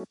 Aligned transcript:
Te 0.00 0.06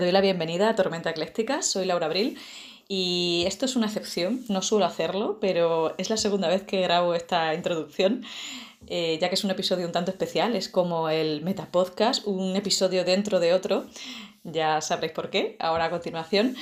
doy 0.00 0.10
la 0.10 0.20
bienvenida 0.20 0.70
a 0.70 0.74
Tormenta 0.74 1.10
Ecléctica, 1.10 1.62
soy 1.62 1.84
Laura 1.84 2.06
Abril 2.06 2.36
y 2.88 3.44
esto 3.46 3.64
es 3.66 3.76
una 3.76 3.86
excepción, 3.86 4.44
no 4.48 4.60
suelo 4.60 4.86
hacerlo, 4.86 5.38
pero 5.40 5.94
es 5.98 6.10
la 6.10 6.16
segunda 6.16 6.48
vez 6.48 6.62
que 6.62 6.80
grabo 6.80 7.14
esta 7.14 7.54
introducción, 7.54 8.24
eh, 8.88 9.16
ya 9.20 9.28
que 9.28 9.36
es 9.36 9.44
un 9.44 9.52
episodio 9.52 9.86
un 9.86 9.92
tanto 9.92 10.10
especial, 10.10 10.56
es 10.56 10.68
como 10.68 11.08
el 11.08 11.42
Metapodcast, 11.42 12.26
un 12.26 12.56
episodio 12.56 13.04
dentro 13.04 13.38
de 13.38 13.54
otro, 13.54 13.86
ya 14.42 14.80
sabréis 14.80 15.12
por 15.12 15.30
qué, 15.30 15.54
ahora 15.60 15.84
a 15.84 15.90
continuación. 15.90 16.56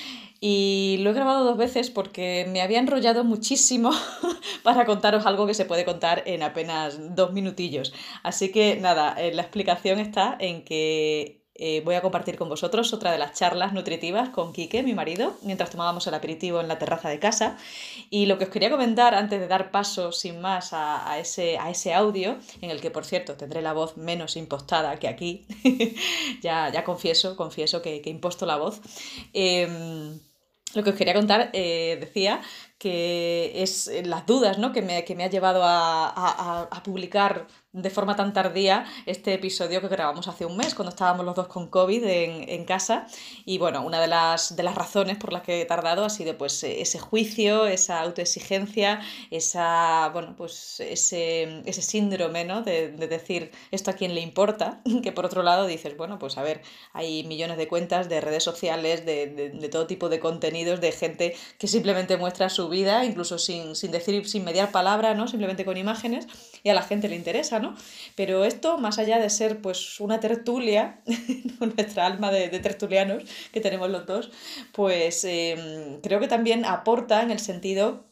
Y 0.44 0.96
lo 1.02 1.10
he 1.10 1.12
grabado 1.12 1.44
dos 1.44 1.56
veces 1.56 1.90
porque 1.90 2.48
me 2.48 2.62
había 2.62 2.80
enrollado 2.80 3.22
muchísimo 3.22 3.92
para 4.64 4.84
contaros 4.86 5.24
algo 5.24 5.46
que 5.46 5.54
se 5.54 5.66
puede 5.66 5.84
contar 5.84 6.24
en 6.26 6.42
apenas 6.42 7.14
dos 7.14 7.32
minutillos. 7.32 7.94
Así 8.24 8.50
que 8.50 8.74
nada, 8.80 9.14
eh, 9.16 9.32
la 9.32 9.42
explicación 9.42 10.00
está 10.00 10.36
en 10.40 10.64
que 10.64 11.44
eh, 11.54 11.80
voy 11.84 11.94
a 11.94 12.02
compartir 12.02 12.36
con 12.36 12.48
vosotros 12.48 12.92
otra 12.92 13.12
de 13.12 13.18
las 13.18 13.38
charlas 13.38 13.72
nutritivas 13.72 14.30
con 14.30 14.52
Quique, 14.52 14.82
mi 14.82 14.94
marido, 14.94 15.36
mientras 15.42 15.70
tomábamos 15.70 16.08
el 16.08 16.14
aperitivo 16.14 16.60
en 16.60 16.66
la 16.66 16.76
terraza 16.76 17.08
de 17.08 17.20
casa. 17.20 17.56
Y 18.10 18.26
lo 18.26 18.36
que 18.36 18.46
os 18.46 18.50
quería 18.50 18.68
comentar 18.68 19.14
antes 19.14 19.38
de 19.38 19.46
dar 19.46 19.70
paso 19.70 20.10
sin 20.10 20.40
más 20.40 20.72
a, 20.72 21.20
ese, 21.20 21.56
a 21.58 21.70
ese 21.70 21.94
audio, 21.94 22.36
en 22.62 22.70
el 22.70 22.80
que 22.80 22.90
por 22.90 23.04
cierto 23.04 23.36
tendré 23.36 23.62
la 23.62 23.74
voz 23.74 23.96
menos 23.96 24.36
impostada 24.36 24.98
que 24.98 25.06
aquí, 25.06 25.46
ya, 26.42 26.68
ya 26.72 26.82
confieso, 26.82 27.36
confieso 27.36 27.80
que, 27.80 28.00
que 28.00 28.10
imposto 28.10 28.44
la 28.44 28.56
voz. 28.56 28.80
Em, 29.32 30.18
lo 30.74 30.82
que 30.82 30.90
os 30.90 30.96
quería 30.96 31.14
contar, 31.14 31.50
eh, 31.52 31.98
decía, 32.00 32.40
que 32.78 33.52
es 33.62 33.90
las 34.04 34.26
dudas 34.26 34.58
¿no? 34.58 34.72
que, 34.72 34.82
me, 34.82 35.04
que 35.04 35.14
me 35.14 35.24
ha 35.24 35.30
llevado 35.30 35.62
a, 35.64 36.08
a, 36.08 36.62
a 36.70 36.82
publicar 36.82 37.46
de 37.72 37.90
forma 37.90 38.16
tan 38.16 38.32
tardía 38.32 38.84
este 39.06 39.32
episodio 39.32 39.80
que 39.80 39.88
grabamos 39.88 40.28
hace 40.28 40.44
un 40.44 40.56
mes, 40.56 40.74
cuando 40.74 40.90
estábamos 40.90 41.24
los 41.24 41.34
dos 41.34 41.48
con 41.48 41.68
COVID 41.68 42.04
en, 42.04 42.48
en, 42.48 42.64
casa. 42.64 43.06
Y 43.44 43.58
bueno, 43.58 43.82
una 43.82 44.00
de 44.00 44.08
las, 44.08 44.56
de 44.56 44.62
las 44.62 44.74
razones 44.74 45.16
por 45.16 45.32
las 45.32 45.42
que 45.42 45.62
he 45.62 45.64
tardado 45.64 46.04
ha 46.04 46.10
sido 46.10 46.36
pues 46.36 46.62
ese 46.64 46.98
juicio, 46.98 47.66
esa 47.66 48.00
autoexigencia, 48.00 49.00
esa, 49.30 50.10
bueno, 50.12 50.34
pues 50.36 50.80
ese, 50.80 51.62
ese 51.64 51.82
síndrome 51.82 52.44
¿no? 52.44 52.62
de, 52.62 52.92
de, 52.92 53.08
decir 53.08 53.50
esto 53.70 53.90
a 53.90 53.94
quién 53.94 54.14
le 54.14 54.20
importa, 54.20 54.82
que 55.02 55.12
por 55.12 55.24
otro 55.24 55.42
lado 55.42 55.66
dices, 55.66 55.96
bueno, 55.96 56.18
pues 56.18 56.36
a 56.36 56.42
ver, 56.42 56.60
hay 56.92 57.24
millones 57.24 57.56
de 57.56 57.68
cuentas 57.68 58.08
de 58.08 58.20
redes 58.20 58.44
sociales, 58.44 59.06
de, 59.06 59.26
de, 59.28 59.50
de 59.50 59.68
todo 59.68 59.86
tipo 59.86 60.10
de 60.10 60.20
contenidos, 60.20 60.80
de 60.80 60.92
gente 60.92 61.34
que 61.58 61.68
simplemente 61.68 62.18
muestra 62.18 62.50
su 62.50 62.68
vida, 62.68 63.04
incluso 63.06 63.38
sin, 63.38 63.74
sin 63.76 63.92
decir, 63.92 64.28
sin 64.28 64.44
mediar 64.44 64.70
palabra, 64.72 65.14
¿no? 65.14 65.26
simplemente 65.26 65.64
con 65.64 65.78
imágenes, 65.78 66.26
y 66.62 66.68
a 66.68 66.74
la 66.74 66.82
gente 66.82 67.08
le 67.08 67.16
interesa, 67.16 67.61
¿no? 67.62 67.74
Pero 68.16 68.44
esto, 68.44 68.78
más 68.78 68.98
allá 68.98 69.18
de 69.18 69.30
ser 69.30 69.60
pues 69.62 70.00
una 70.00 70.20
tertulia, 70.20 71.00
nuestra 71.60 72.06
alma 72.06 72.30
de, 72.30 72.48
tertulianos 72.58 73.22
que 73.52 73.60
tenemos 73.60 73.88
los 73.90 74.06
dos, 74.06 74.30
pues 74.72 75.24
eh, 75.24 75.98
creo 76.02 76.20
que 76.20 76.28
también 76.28 76.64
aporta 76.64 77.22
en 77.22 77.30
el 77.30 77.38
sentido 77.38 78.04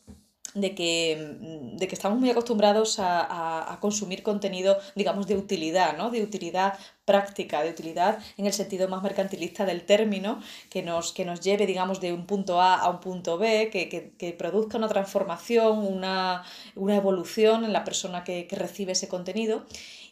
de 0.55 0.75
que, 0.75 1.37
de 1.75 1.89
que 1.89 1.95
estamos 1.95 2.19
muy 2.19 2.31
acostumbrados 2.31 2.98
a, 2.98 3.20
a, 3.20 3.73
a, 3.73 3.81
consumir 3.81 4.23
contenido, 4.23 4.79
digamos, 4.97 5.27
de 5.27 5.37
utilidad, 5.37 5.97
¿no? 5.97 6.11
De 6.11 6.23
utilidad 6.23 6.79
práctica, 7.05 7.62
de 7.62 7.70
utilidad 7.70 8.19
en 8.37 8.47
el 8.47 8.53
sentido 8.53 8.89
más 8.89 9.03
mercantilista 9.03 9.65
del 9.65 9.83
término, 9.84 10.41
que 10.69 10.83
nos, 10.83 11.12
que 11.12 11.25
nos 11.25 11.41
lleve, 11.41 11.67
digamos, 11.67 12.01
de 12.01 12.12
un 12.12 12.27
punto 12.27 12.61
A 12.61 12.77
a 12.77 12.89
un 12.89 13.01
punto 13.01 13.39
B, 13.39 13.71
que, 13.71 13.89
que, 13.89 14.12
que 14.17 14.33
produzca 14.33 14.78
una 14.78 14.89
transformación, 14.89 15.78
una, 15.78 16.45
una, 16.75 16.97
evolución 16.97 17.65
en 17.65 17.73
la 17.73 17.84
persona 17.84 18.25
que, 18.25 18.47
que 18.47 18.56
recibe 18.56 18.93
ese 18.93 19.09
contenido. 19.09 19.65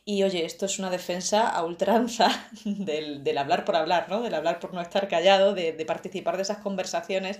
Y 0.04 0.22
oye, 0.22 0.46
esto 0.46 0.64
es 0.64 0.78
una 0.78 0.88
defensa 0.88 1.48
a 1.48 1.62
ultranza 1.64 2.28
del, 2.64 3.22
del 3.24 3.38
hablar 3.38 3.64
por 3.64 3.76
hablar, 3.76 4.08
¿no? 4.08 4.22
Del 4.22 4.34
hablar 4.34 4.58
por 4.58 4.72
no 4.72 4.80
estar 4.80 5.06
callado, 5.06 5.52
de, 5.54 5.72
de 5.72 5.84
participar 5.84 6.36
de 6.36 6.42
esas 6.44 6.58
conversaciones 6.58 7.38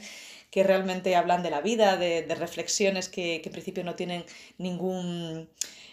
que 0.50 0.62
realmente 0.62 1.16
hablan 1.16 1.42
de 1.42 1.50
la 1.50 1.60
vida, 1.60 1.96
de, 1.96 2.22
de 2.22 2.34
reflexiones 2.34 3.08
que, 3.08 3.40
que 3.42 3.48
en 3.48 3.52
principio 3.52 3.84
no 3.84 3.94
tienen 3.94 4.24
ningún, 4.58 5.48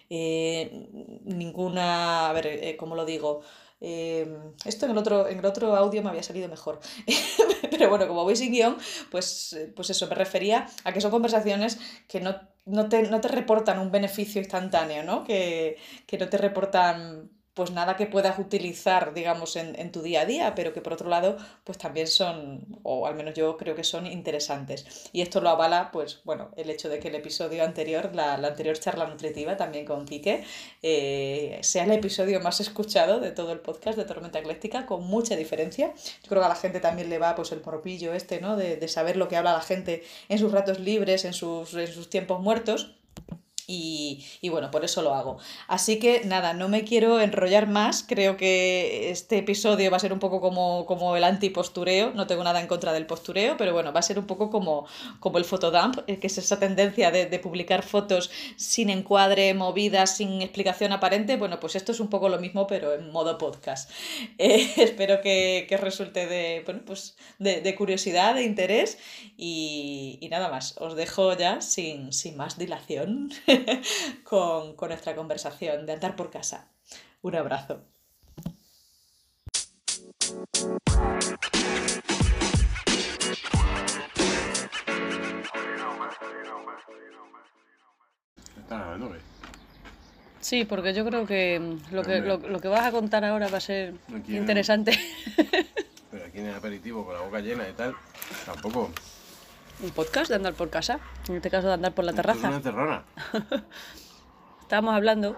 eh, 0.10 0.88
ninguna, 1.24 2.30
a 2.30 2.34
ver, 2.34 2.48
eh, 2.48 2.78
¿cómo 2.78 2.96
lo 2.96 3.06
digo? 3.06 3.42
Eh, 3.82 4.26
esto 4.64 4.86
en 4.86 4.92
el, 4.92 4.98
otro, 4.98 5.28
en 5.28 5.44
otro 5.46 5.76
audio 5.76 6.02
me 6.02 6.10
había 6.10 6.24
salido 6.24 6.48
mejor. 6.48 6.80
Pero 7.72 7.90
bueno, 7.90 8.08
como 8.08 8.24
voy 8.24 8.36
sin 8.36 8.52
guion, 8.52 8.78
pues, 9.12 9.58
pues 9.76 9.90
eso, 9.90 10.08
me 10.08 10.16
refería 10.16 10.68
a 10.84 10.94
que 10.94 11.02
son 11.02 11.12
conversaciones 11.12 11.80
que 12.08 12.22
no, 12.22 12.40
no, 12.66 12.88
te, 12.90 13.04
no 13.04 13.22
te 13.22 13.28
reportan 13.28 13.80
un 13.80 13.92
beneficio 13.92 14.42
instantáneo, 14.42 15.04
¿no? 15.04 15.24
Que, 15.24 15.78
que 16.08 16.18
no 16.18 16.30
te 16.30 16.38
reportan 16.38 17.30
pues 17.56 17.72
nada 17.72 17.96
que 17.96 18.06
puedas 18.06 18.38
utilizar, 18.38 19.14
digamos, 19.14 19.56
en, 19.56 19.80
en, 19.80 19.92
tu 19.92 20.02
día 20.02 20.22
a 20.22 20.26
día, 20.26 20.56
pero 20.56 20.74
que 20.74 20.82
por 20.82 20.94
otro 20.94 21.10
lado, 21.10 21.38
pues 21.64 21.78
también 21.78 22.06
son, 22.08 22.80
o 22.84 23.08
al 23.08 23.16
menos 23.16 23.34
yo 23.34 23.56
creo 23.56 23.76
que 23.76 23.86
son 23.86 24.06
interesantes. 24.06 25.10
Y 25.14 25.22
esto 25.22 25.40
lo 25.40 25.50
avala, 25.50 25.90
pues 25.94 26.20
bueno, 26.26 26.52
el 26.58 26.70
hecho 26.70 26.90
de 26.90 27.00
que 27.00 27.08
el 27.08 27.16
episodio 27.16 27.64
anterior, 27.64 28.12
la, 28.14 28.38
la 28.38 28.50
anterior 28.50 28.78
charla 28.78 29.08
nutritiva 29.08 29.56
también 29.56 29.86
con 29.86 30.06
Quique, 30.06 30.44
eh, 30.84 31.58
sea 31.62 31.86
el 31.86 31.92
episodio 31.94 32.42
más 32.42 32.60
escuchado 32.60 33.22
de 33.22 33.32
todo 33.32 33.54
el 33.54 33.62
podcast 33.62 33.98
de 33.98 34.04
Tormenta 34.04 34.40
Ecléctica, 34.40 34.86
con 34.86 35.06
mucha 35.06 35.38
diferencia. 35.38 35.94
Yo 36.24 36.30
creo 36.30 36.42
que 36.42 36.48
a 36.48 36.50
la 36.50 36.56
gente 36.56 36.82
también 36.82 37.10
le 37.10 37.20
va 37.20 37.36
pues 37.36 37.54
el 37.54 37.62
morpillo 37.64 38.14
este, 38.14 38.42
¿no? 38.42 38.58
De, 38.58 38.76
de 38.76 38.88
saber 38.90 39.16
lo 39.16 39.30
que 39.30 39.38
habla 39.38 39.54
la 39.54 39.62
gente 39.62 40.04
en 40.28 40.40
sus 40.40 40.52
ratos 40.52 40.82
libres, 40.82 41.24
en 41.24 41.34
sus, 41.34 41.74
en 41.74 41.88
sus 41.88 42.10
tiempos 42.10 42.42
muertos. 42.42 42.96
Y, 43.68 44.24
y, 44.42 44.50
bueno, 44.50 44.72
por 44.72 44.86
eso 44.86 45.02
lo 45.02 45.14
hago. 45.14 45.38
Así 45.68 46.00
que 46.00 46.22
nada, 46.26 46.54
no 46.54 46.70
me 46.70 46.84
quiero 46.84 47.20
enrollar 47.20 47.68
más. 47.68 48.04
Creo 48.08 48.38
que 48.38 49.10
este 49.10 49.40
episodio 49.40 49.90
va 49.92 49.98
a 49.98 50.00
ser 50.00 50.14
un 50.14 50.20
poco 50.20 50.42
como, 50.42 50.86
como 50.86 51.16
el 51.16 51.24
antipostureo. 51.24 52.12
No 52.14 52.28
tengo 52.28 52.44
nada 52.44 52.62
en 52.62 52.68
contra 52.68 52.94
del 52.94 53.06
postureo, 53.06 53.58
pero 53.58 53.74
bueno, 53.74 53.92
va 53.92 54.00
a 54.00 54.04
ser 54.04 54.20
un 54.20 54.28
poco 54.28 54.50
como, 54.50 54.86
como 55.20 55.38
el 55.38 55.46
fotodump, 55.46 56.00
eh, 56.08 56.20
que 56.20 56.28
es 56.28 56.38
esa 56.38 56.60
tendencia 56.60 57.12
de, 57.12 57.26
de 57.26 57.40
publicar 57.40 57.84
fotos 57.84 58.30
sin 58.56 58.90
encuadre, 58.90 59.54
movidas, 59.54 60.18
sin 60.18 60.42
explicación 60.42 60.92
aparente. 60.92 61.38
Bueno, 61.38 61.60
pues 61.60 61.76
esto 61.76 61.92
es 61.92 62.00
un 62.00 62.10
poco 62.10 62.30
lo 62.30 62.40
mismo, 62.40 62.68
pero 62.68 62.94
en 62.94 63.12
modo 63.12 63.38
podcast. 63.38 63.90
Eh, 64.38 64.70
espero 64.78 65.22
que, 65.22 65.66
que, 65.70 65.78
resulte 65.78 66.28
de, 66.28 66.62
bueno, 66.66 66.82
pues 66.86 67.16
de, 67.40 67.62
de 67.62 67.76
curiosidad, 67.76 68.36
de 68.36 68.44
interés. 68.44 68.98
Y, 69.38 70.18
y, 70.22 70.30
nada 70.30 70.50
más, 70.50 70.76
os 70.80 70.96
dejo 70.96 71.36
ya 71.38 71.62
sin, 71.62 72.12
sin 72.12 72.36
más 72.36 72.58
dilación. 72.58 73.30
con, 74.24 74.76
con 74.76 74.90
nuestra 74.90 75.16
conversación 75.16 75.86
de 75.86 75.94
andar 75.94 76.16
por 76.16 76.30
casa. 76.30 76.72
Un 77.22 77.36
abrazo. 77.36 77.82
Sí, 90.46 90.64
porque 90.64 90.94
yo 90.94 91.04
creo 91.04 91.26
que 91.26 91.80
lo 91.92 92.04
que, 92.04 92.22
lo, 92.22 92.38
lo 92.38 92.60
que 92.60 92.68
vas 92.68 92.86
a 92.86 92.92
contar 92.92 93.26
ahora 93.26 93.48
va 93.48 93.58
a 93.58 93.62
ser 93.62 93.96
aquí 94.16 94.38
interesante. 94.38 94.92
En, 94.92 95.48
pero 96.12 96.26
aquí 96.26 96.38
en 96.38 96.46
el 96.46 96.54
aperitivo, 96.54 97.04
con 97.04 97.16
la 97.16 97.22
boca 97.22 97.40
llena 97.40 97.68
y 97.68 97.74
tal, 97.74 97.96
tampoco 98.46 98.92
un 99.82 99.92
podcast 99.92 100.30
de 100.30 100.36
andar 100.36 100.54
por 100.54 100.70
casa, 100.70 101.00
en 101.28 101.36
este 101.36 101.50
caso 101.50 101.68
de 101.68 101.74
andar 101.74 101.94
por 101.94 102.06
la 102.06 102.14
terraza. 102.14 102.40
Es 102.40 102.46
una 102.46 102.56
encerrona. 102.58 103.04
Estábamos 104.62 104.96
hablando 104.96 105.38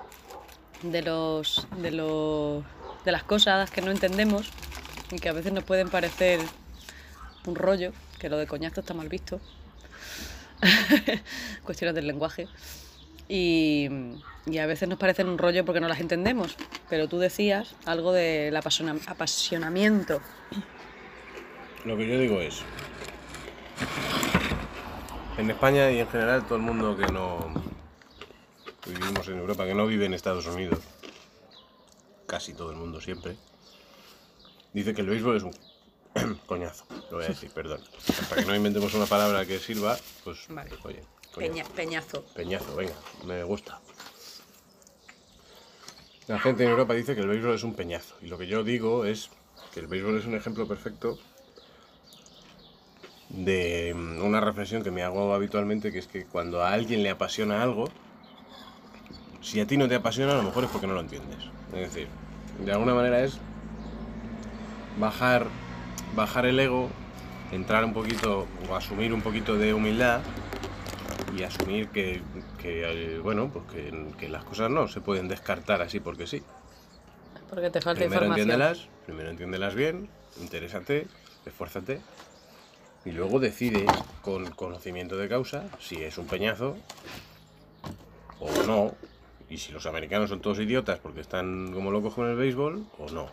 de 0.83 1.01
los, 1.01 1.67
de 1.77 1.91
los 1.91 2.63
de 3.07 3.11
las 3.11 3.23
cosas 3.23 3.71
que 3.71 3.81
no 3.81 3.89
entendemos 3.91 4.49
y 5.11 5.19
que 5.19 5.29
a 5.29 5.33
veces 5.33 5.53
nos 5.53 5.63
pueden 5.63 5.89
parecer 5.89 6.41
un 7.45 7.55
rollo, 7.55 7.93
que 8.19 8.29
lo 8.29 8.37
de 8.37 8.47
coñazo 8.47 8.81
está 8.81 8.93
mal 8.93 9.07
visto. 9.07 9.39
Cuestiones 11.63 11.95
del 11.95 12.05
lenguaje. 12.07 12.47
Y, 13.29 13.89
y, 14.45 14.57
a 14.57 14.65
veces 14.65 14.87
nos 14.87 14.97
parecen 14.97 15.29
un 15.29 15.37
rollo 15.37 15.63
porque 15.65 15.79
no 15.79 15.87
las 15.87 15.99
entendemos. 15.99 16.57
Pero 16.89 17.07
tú 17.07 17.17
decías 17.19 17.75
algo 17.85 18.11
del 18.11 18.55
apasiona, 18.55 18.95
apasionamiento. 19.07 20.21
Lo 21.85 21.95
que 21.95 22.07
yo 22.07 22.19
digo 22.19 22.41
es, 22.41 22.63
en 25.37 25.51
España 25.51 25.91
y 25.91 25.99
en 25.99 26.07
general 26.07 26.45
todo 26.45 26.55
el 26.55 26.63
mundo 26.63 26.97
que 26.97 27.05
no 27.11 27.37
vivimos 28.85 29.27
en 29.27 29.37
Europa, 29.37 29.65
que 29.65 29.75
no 29.75 29.85
vive 29.85 30.05
en 30.05 30.13
Estados 30.13 30.47
Unidos, 30.47 30.79
casi 32.25 32.53
todo 32.53 32.71
el 32.71 32.77
mundo 32.77 32.99
siempre, 32.99 33.37
dice 34.73 34.93
que 34.93 35.01
el 35.01 35.07
béisbol 35.07 35.37
es 35.37 35.43
un 35.43 35.53
coñazo, 36.47 36.85
lo 37.11 37.17
voy 37.17 37.25
a 37.25 37.29
decir, 37.29 37.51
perdón. 37.51 37.81
Para 38.29 38.41
que 38.41 38.47
no 38.47 38.55
inventemos 38.55 38.93
una 38.95 39.05
palabra 39.05 39.45
que 39.45 39.59
sirva, 39.59 39.97
pues, 40.23 40.47
vale. 40.49 40.69
pues 40.69 40.85
oye. 40.85 41.03
Peña, 41.35 41.63
peñazo. 41.75 42.23
Peñazo, 42.33 42.75
venga, 42.75 42.95
me 43.25 43.43
gusta. 43.43 43.79
La 46.25 46.39
gente 46.39 46.63
en 46.63 46.71
Europa 46.71 46.93
dice 46.95 47.13
que 47.13 47.21
el 47.21 47.27
béisbol 47.27 47.53
es 47.53 47.63
un 47.63 47.75
peñazo. 47.75 48.15
Y 48.21 48.27
lo 48.27 48.37
que 48.37 48.47
yo 48.47 48.63
digo 48.63 49.05
es 49.05 49.29
que 49.71 49.81
el 49.81 49.87
béisbol 49.87 50.17
es 50.17 50.25
un 50.25 50.35
ejemplo 50.35 50.67
perfecto 50.67 51.19
de 53.29 53.93
mm, 53.95 54.23
una 54.23 54.39
reflexión 54.41 54.83
que 54.83 54.91
me 54.91 55.03
hago 55.03 55.33
habitualmente, 55.33 55.91
que 55.91 55.99
es 55.99 56.07
que 56.07 56.25
cuando 56.25 56.63
a 56.63 56.71
alguien 56.73 57.03
le 57.03 57.09
apasiona 57.09 57.61
algo, 57.61 57.89
si 59.41 59.59
a 59.59 59.67
ti 59.67 59.77
no 59.77 59.87
te 59.87 59.95
apasiona, 59.95 60.33
a 60.33 60.37
lo 60.37 60.43
mejor 60.43 60.63
es 60.65 60.69
porque 60.69 60.87
no 60.87 60.93
lo 60.93 61.01
entiendes. 61.01 61.37
Es 61.73 61.93
decir, 61.93 62.07
de 62.63 62.71
alguna 62.71 62.93
manera 62.93 63.23
es 63.23 63.37
bajar, 64.99 65.47
bajar 66.15 66.45
el 66.45 66.59
ego, 66.59 66.89
entrar 67.51 67.85
un 67.85 67.93
poquito 67.93 68.47
o 68.69 68.75
asumir 68.75 69.13
un 69.13 69.21
poquito 69.21 69.57
de 69.57 69.73
humildad 69.73 70.21
y 71.37 71.43
asumir 71.43 71.89
que, 71.89 72.21
que, 72.61 73.15
eh, 73.15 73.19
bueno, 73.19 73.49
pues 73.49 73.65
que, 73.71 74.11
que 74.17 74.29
las 74.29 74.43
cosas 74.43 74.71
no 74.71 74.87
se 74.87 75.01
pueden 75.01 75.27
descartar 75.27 75.81
así 75.81 75.99
porque 75.99 76.27
sí. 76.27 76.41
Porque 77.49 77.69
te 77.69 77.79
falta 77.79 77.99
Primero 77.99 78.25
información. 78.25 78.49
entiéndelas, 78.49 78.87
primero 79.05 79.29
entiéndelas 79.29 79.75
bien, 79.75 80.09
interésate, 80.41 81.07
esfuérzate 81.45 81.99
y 83.07 83.11
luego 83.11 83.39
decides 83.39 83.89
con 84.21 84.49
conocimiento 84.51 85.17
de 85.17 85.29
causa 85.29 85.65
si 85.79 86.03
es 86.03 86.17
un 86.17 86.27
peñazo 86.27 86.75
o 88.39 88.63
no. 88.63 88.95
Y 89.49 89.57
si 89.57 89.71
los 89.71 89.85
americanos 89.85 90.29
son 90.29 90.41
todos 90.41 90.59
idiotas 90.59 90.99
porque 90.99 91.21
están 91.21 91.71
como 91.73 91.89
locos 91.89 92.13
con 92.13 92.29
el 92.29 92.35
béisbol 92.35 92.85
o 92.97 93.09
no. 93.11 93.31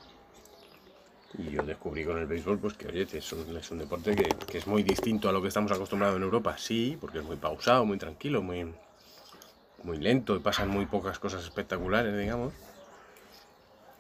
Y 1.37 1.51
yo 1.51 1.63
descubrí 1.63 2.05
con 2.05 2.19
el 2.19 2.27
béisbol 2.27 2.59
pues 2.59 2.75
que 2.75 2.87
oye, 2.87 3.07
es 3.13 3.33
un, 3.33 3.57
es 3.57 3.71
un 3.73 3.79
deporte 3.79 4.15
que, 4.15 4.29
que 4.47 4.59
es 4.59 4.67
muy 4.69 4.85
distinto 4.85 5.29
a 5.29 5.33
lo 5.33 5.43
que 5.43 5.49
estamos 5.49 5.73
acostumbrados 5.73 6.17
en 6.17 6.23
Europa, 6.23 6.57
sí, 6.57 6.97
porque 7.01 7.19
es 7.19 7.25
muy 7.25 7.37
pausado, 7.37 7.85
muy 7.85 7.99
tranquilo, 7.99 8.43
muy, 8.43 8.73
muy 9.83 9.99
lento 9.99 10.37
y 10.37 10.39
pasan 10.39 10.69
muy 10.69 10.87
pocas 10.87 11.19
cosas 11.19 11.43
espectaculares, 11.43 12.17
digamos 12.17 12.53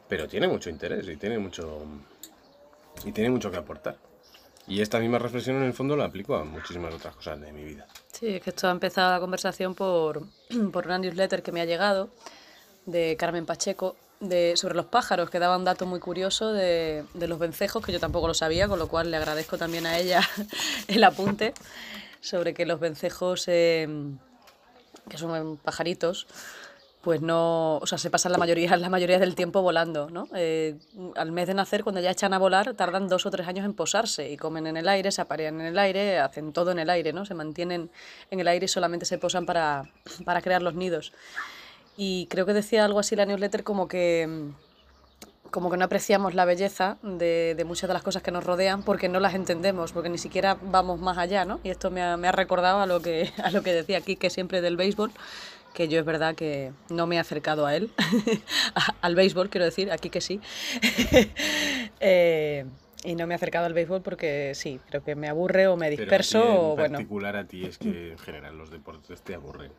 pero 0.08 0.28
tiene 0.28 0.48
mucho 0.48 0.70
interés 0.70 1.08
y 1.08 1.16
tiene 1.16 1.38
mucho 1.38 1.82
y 3.04 3.12
tiene 3.12 3.30
mucho 3.30 3.50
que 3.50 3.56
aportar. 3.56 3.96
Y 4.66 4.80
esta 4.80 4.98
misma 4.98 5.18
reflexión 5.18 5.56
en 5.56 5.64
el 5.64 5.74
fondo 5.74 5.96
la 5.96 6.06
aplico 6.06 6.36
a 6.36 6.44
muchísimas 6.44 6.94
otras 6.94 7.14
cosas 7.16 7.40
de 7.40 7.52
mi 7.52 7.64
vida. 7.64 7.86
Sí, 8.12 8.28
es 8.28 8.42
que 8.42 8.50
esto 8.50 8.68
ha 8.68 8.70
empezado 8.70 9.12
la 9.12 9.20
conversación 9.20 9.74
por, 9.74 10.22
por 10.72 10.86
una 10.86 10.98
newsletter 10.98 11.42
que 11.42 11.52
me 11.52 11.60
ha 11.60 11.64
llegado 11.64 12.08
de 12.86 13.16
Carmen 13.18 13.46
Pacheco 13.46 13.96
de, 14.20 14.54
sobre 14.56 14.74
los 14.74 14.86
pájaros, 14.86 15.28
que 15.28 15.38
daba 15.38 15.56
un 15.56 15.64
dato 15.64 15.86
muy 15.86 16.00
curioso 16.00 16.52
de, 16.52 17.04
de 17.14 17.28
los 17.28 17.38
vencejos, 17.38 17.84
que 17.84 17.92
yo 17.92 18.00
tampoco 18.00 18.28
lo 18.28 18.34
sabía, 18.34 18.68
con 18.68 18.78
lo 18.78 18.88
cual 18.88 19.10
le 19.10 19.16
agradezco 19.16 19.58
también 19.58 19.86
a 19.86 19.98
ella 19.98 20.20
el 20.88 21.04
apunte 21.04 21.52
sobre 22.20 22.54
que 22.54 22.64
los 22.64 22.80
vencejos, 22.80 23.44
eh, 23.48 23.86
que 25.10 25.18
son 25.18 25.58
pajaritos, 25.58 26.26
pues 27.04 27.20
no, 27.20 27.76
o 27.76 27.86
sea, 27.86 27.98
se 27.98 28.10
pasan 28.10 28.32
la 28.32 28.38
mayoría, 28.38 28.76
la 28.78 28.88
mayoría 28.88 29.18
del 29.18 29.34
tiempo 29.34 29.60
volando, 29.60 30.08
¿no? 30.10 30.26
Eh, 30.34 30.76
al 31.16 31.32
mes 31.32 31.46
de 31.46 31.54
nacer, 31.54 31.84
cuando 31.84 32.00
ya 32.00 32.10
echan 32.10 32.32
a 32.32 32.38
volar, 32.38 32.74
tardan 32.74 33.08
dos 33.08 33.26
o 33.26 33.30
tres 33.30 33.46
años 33.46 33.66
en 33.66 33.74
posarse 33.74 34.30
y 34.30 34.38
comen 34.38 34.66
en 34.66 34.78
el 34.78 34.88
aire, 34.88 35.12
se 35.12 35.20
aparean 35.20 35.60
en 35.60 35.66
el 35.66 35.78
aire, 35.78 36.18
hacen 36.18 36.52
todo 36.52 36.72
en 36.72 36.78
el 36.78 36.88
aire, 36.88 37.12
¿no? 37.12 37.26
Se 37.26 37.34
mantienen 37.34 37.90
en 38.30 38.40
el 38.40 38.48
aire 38.48 38.64
y 38.64 38.68
solamente 38.68 39.04
se 39.04 39.18
posan 39.18 39.44
para, 39.44 39.90
para 40.24 40.40
crear 40.40 40.62
los 40.62 40.74
nidos. 40.74 41.12
Y 41.96 42.26
creo 42.30 42.46
que 42.46 42.54
decía 42.54 42.84
algo 42.84 42.98
así 42.98 43.14
la 43.14 43.26
newsletter 43.26 43.62
como 43.62 43.86
que 43.86 44.50
como 45.50 45.70
que 45.70 45.76
no 45.76 45.84
apreciamos 45.84 46.34
la 46.34 46.44
belleza 46.44 46.98
de, 47.02 47.54
de, 47.56 47.64
muchas 47.64 47.86
de 47.86 47.94
las 47.94 48.02
cosas 48.02 48.24
que 48.24 48.32
nos 48.32 48.42
rodean 48.42 48.82
porque 48.82 49.08
no 49.08 49.20
las 49.20 49.34
entendemos, 49.34 49.92
porque 49.92 50.08
ni 50.08 50.18
siquiera 50.18 50.58
vamos 50.60 50.98
más 50.98 51.16
allá, 51.16 51.44
¿no? 51.44 51.60
Y 51.62 51.70
esto 51.70 51.92
me 51.92 52.02
ha, 52.02 52.16
me 52.16 52.26
ha 52.26 52.32
recordado 52.32 52.80
a 52.80 52.86
lo, 52.86 53.00
que, 53.00 53.32
a 53.44 53.52
lo 53.52 53.62
que 53.62 53.72
decía 53.72 53.98
aquí, 53.98 54.16
que 54.16 54.30
siempre 54.30 54.60
del 54.60 54.76
béisbol, 54.76 55.12
que 55.74 55.88
yo 55.88 55.98
es 55.98 56.04
verdad 56.06 56.34
que 56.34 56.72
no 56.88 57.06
me 57.06 57.16
he 57.16 57.18
acercado 57.18 57.66
a 57.66 57.76
él, 57.76 57.90
al 59.02 59.14
béisbol 59.14 59.50
quiero 59.50 59.64
decir, 59.66 59.90
aquí 59.92 60.08
que 60.08 60.20
sí. 60.22 60.40
eh, 62.00 62.64
y 63.04 63.14
no 63.16 63.26
me 63.26 63.34
he 63.34 63.36
acercado 63.36 63.66
al 63.66 63.74
béisbol 63.74 64.00
porque 64.02 64.52
sí, 64.54 64.80
creo 64.88 65.04
que 65.04 65.14
me 65.14 65.28
aburre 65.28 65.66
o 65.66 65.76
me 65.76 65.90
disperso 65.90 66.38
Pero 66.40 66.44
a 66.44 66.48
ti 66.48 66.54
en 66.54 66.60
o 66.64 66.76
bueno. 66.76 66.92
particular 66.98 67.36
a 67.36 67.44
ti 67.44 67.66
es 67.66 67.78
que 67.78 68.12
en 68.12 68.18
general 68.18 68.56
los 68.56 68.70
deportes 68.70 69.20
te 69.22 69.34
aburren. 69.34 69.70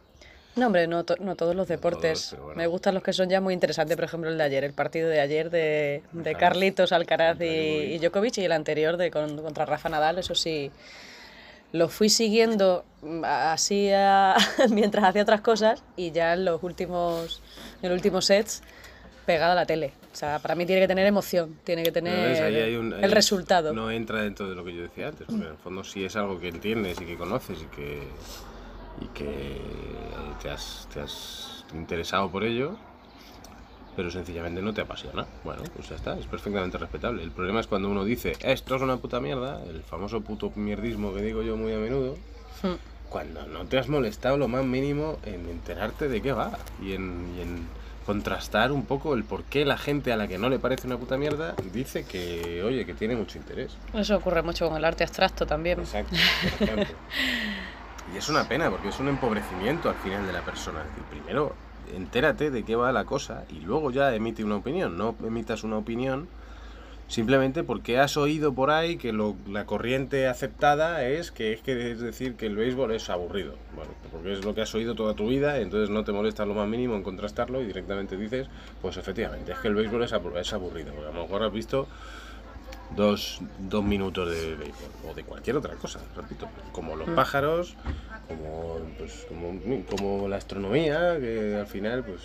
No, 0.55 0.67
hombre, 0.67 0.87
no, 0.87 1.03
to- 1.03 1.17
no 1.19 1.35
todos 1.35 1.53
los 1.53 1.67
deportes. 1.67 2.29
pero 2.31 2.43
bueno. 2.43 2.57
Me 2.57 2.67
gustan 2.67 2.93
los 2.93 3.03
que 3.03 3.11
son 3.11 3.29
ya 3.29 3.41
muy 3.41 3.53
interesantes, 3.53 3.97
por 3.97 4.05
ejemplo 4.05 4.29
el 4.29 4.37
de 4.37 4.43
ayer, 4.45 4.63
el 4.63 4.73
partido 4.73 5.09
de 5.09 5.19
ayer 5.19 5.49
de, 5.49 6.01
de. 6.13 6.35
Carlitos, 6.35 6.93
Alcaraz 6.93 7.41
y, 7.41 7.45
y 7.45 7.97
Djokovic 7.99 8.37
y 8.37 8.45
el 8.45 8.53
anterior 8.53 8.95
de 8.95 9.11
con- 9.11 9.35
contra 9.41 9.65
Rafa 9.65 9.89
Nadal, 9.89 10.19
eso 10.19 10.33
sí. 10.35 10.71
Lo 11.75 11.89
fui 11.89 12.09
siguiendo 12.09 12.85
mm, 13.01 13.23
así 13.25 13.89
a- 13.91 14.35
mientras 14.71 15.03
hacía 15.05 15.23
otras 15.23 15.41
cosas 15.41 15.83
y 15.97 16.11
ya 16.11 16.33
en 16.33 16.45
los 16.45 16.63
últimos, 16.63 17.41
en 17.81 17.89
los 17.89 17.97
últimos 17.97 18.25
sets 18.25 18.61
pegada 19.25 19.51
a 19.53 19.55
la 19.55 19.65
tele. 19.65 19.91
O 20.13 20.15
sea, 20.15 20.39
para 20.39 20.55
mí 20.55 20.65
tiene 20.65 20.81
que 20.81 20.87
tener 20.87 21.05
emoción, 21.05 21.57
tiene 21.65 21.83
que 21.83 21.91
tener 21.91 22.41
ahí 22.41 22.73
el 23.03 23.11
resultado. 23.11 23.73
No 23.73 23.91
entra 23.91 24.21
dentro 24.21 24.47
de 24.49 24.55
lo 24.55 24.63
que 24.63 24.73
yo 24.73 24.83
decía 24.83 25.07
antes, 25.09 25.27
porque 25.27 25.43
en 25.43 25.51
el 25.51 25.57
fondo 25.57 25.83
si 25.83 26.05
es 26.05 26.15
algo 26.15 26.39
que 26.39 26.47
entiendes 26.47 27.01
y 27.01 27.05
que 27.05 27.17
conoces 27.17 27.57
y 27.61 27.65
que, 27.75 28.03
y 29.01 29.07
que 29.07 29.59
te, 30.41 30.49
has, 30.49 30.87
te 30.93 31.01
has 31.01 31.65
interesado 31.73 32.29
por 32.31 32.45
ello, 32.45 32.77
pero 33.95 34.11
sencillamente 34.11 34.61
no 34.61 34.73
te 34.73 34.81
apasiona. 34.81 35.25
Bueno, 35.43 35.63
pues 35.75 35.89
ya 35.89 35.95
está, 35.95 36.17
es 36.17 36.25
perfectamente 36.25 36.77
respetable. 36.77 37.23
El 37.23 37.31
problema 37.31 37.59
es 37.59 37.67
cuando 37.67 37.89
uno 37.89 38.03
dice, 38.05 38.33
esto 38.41 38.75
es 38.75 38.81
una 38.81 38.97
puta 38.97 39.19
mierda, 39.19 39.61
el 39.63 39.81
famoso 39.83 40.21
puto 40.21 40.51
mierdismo 40.55 41.13
que 41.13 41.21
digo 41.21 41.41
yo 41.43 41.55
muy 41.57 41.73
a 41.73 41.77
menudo, 41.77 42.17
Hmm. 42.63 42.75
cuando 43.09 43.45
no 43.47 43.65
te 43.65 43.77
has 43.77 43.89
molestado 43.89 44.37
lo 44.37 44.47
más 44.47 44.63
mínimo 44.63 45.19
en 45.25 45.49
enterarte 45.49 46.07
de 46.07 46.21
qué 46.21 46.31
va 46.31 46.51
y 46.81 46.93
en, 46.93 47.33
y 47.37 47.41
en 47.41 47.67
contrastar 48.05 48.71
un 48.71 48.85
poco 48.85 49.13
el 49.13 49.23
por 49.23 49.43
qué 49.43 49.65
la 49.65 49.77
gente 49.77 50.13
a 50.13 50.17
la 50.17 50.27
que 50.27 50.37
no 50.37 50.47
le 50.47 50.57
parece 50.59 50.87
una 50.87 50.97
puta 50.97 51.17
mierda 51.17 51.55
dice 51.73 52.05
que, 52.05 52.63
oye, 52.63 52.85
que 52.85 52.93
tiene 52.93 53.15
mucho 53.15 53.37
interés. 53.37 53.75
Eso 53.93 54.15
ocurre 54.17 54.41
mucho 54.41 54.67
con 54.69 54.77
el 54.77 54.85
arte 54.85 55.03
abstracto 55.03 55.45
también. 55.45 55.79
Exacto, 55.79 56.15
por 56.59 56.69
ejemplo. 56.69 56.95
Y 58.13 58.17
es 58.17 58.29
una 58.29 58.47
pena 58.47 58.69
porque 58.69 58.89
es 58.89 58.99
un 58.99 59.07
empobrecimiento 59.07 59.89
al 59.89 59.95
final 59.95 60.27
de 60.27 60.31
la 60.31 60.41
persona. 60.41 60.81
Es 60.81 60.87
decir, 60.89 61.03
primero 61.09 61.55
entérate 61.93 62.51
de 62.51 62.63
qué 62.63 62.75
va 62.75 62.91
la 62.91 63.05
cosa 63.05 63.45
y 63.49 63.59
luego 63.59 63.91
ya 63.91 64.13
emite 64.15 64.43
una 64.43 64.55
opinión. 64.55 64.97
No 64.97 65.15
emitas 65.23 65.63
una 65.63 65.77
opinión 65.77 66.27
simplemente 67.07 67.63
porque 67.63 67.99
has 67.99 68.17
oído 68.17 68.53
por 68.53 68.71
ahí 68.71 68.97
que 68.97 69.13
la 69.13 69.65
corriente 69.65 70.27
aceptada 70.27 71.05
es 71.07 71.31
que 71.31 71.53
es 71.53 71.61
que 71.61 71.91
es 71.91 71.99
decir 71.99 72.35
que 72.35 72.47
el 72.47 72.55
béisbol 72.55 72.91
es 72.91 73.09
aburrido. 73.09 73.55
Bueno, 73.75 73.91
porque 74.11 74.33
es 74.33 74.43
lo 74.43 74.55
que 74.55 74.61
has 74.61 74.73
oído 74.73 74.95
toda 74.95 75.13
tu 75.13 75.27
vida, 75.27 75.59
entonces 75.59 75.89
no 75.89 76.03
te 76.03 76.11
molesta 76.11 76.45
lo 76.45 76.55
más 76.55 76.67
mínimo 76.67 76.95
en 76.95 77.03
contrastarlo 77.03 77.61
y 77.61 77.65
directamente 77.65 78.17
dices, 78.17 78.47
pues 78.81 78.97
efectivamente, 78.97 79.51
es 79.51 79.59
que 79.59 79.67
el 79.67 79.75
béisbol 79.75 80.03
es 80.03 80.53
aburrido. 80.53 80.91
Porque 80.93 81.09
a 81.09 81.13
lo 81.13 81.21
mejor 81.23 81.43
has 81.43 81.53
visto 81.53 81.87
dos, 82.95 83.39
dos 83.59 83.83
minutos 83.83 84.29
de 84.29 84.55
béisbol 84.55 84.91
o 85.09 85.13
de 85.13 85.23
cualquier 85.23 85.57
otra 85.57 85.75
cosa, 85.75 85.99
repito, 86.15 86.47
como 86.71 86.95
los 86.95 87.09
pájaros, 87.09 87.75
como, 88.27 88.79
pues, 88.97 89.25
como, 89.27 89.59
como 89.85 90.27
la 90.27 90.37
astronomía, 90.37 91.19
que 91.19 91.57
al 91.59 91.67
final, 91.67 92.03
pues... 92.03 92.21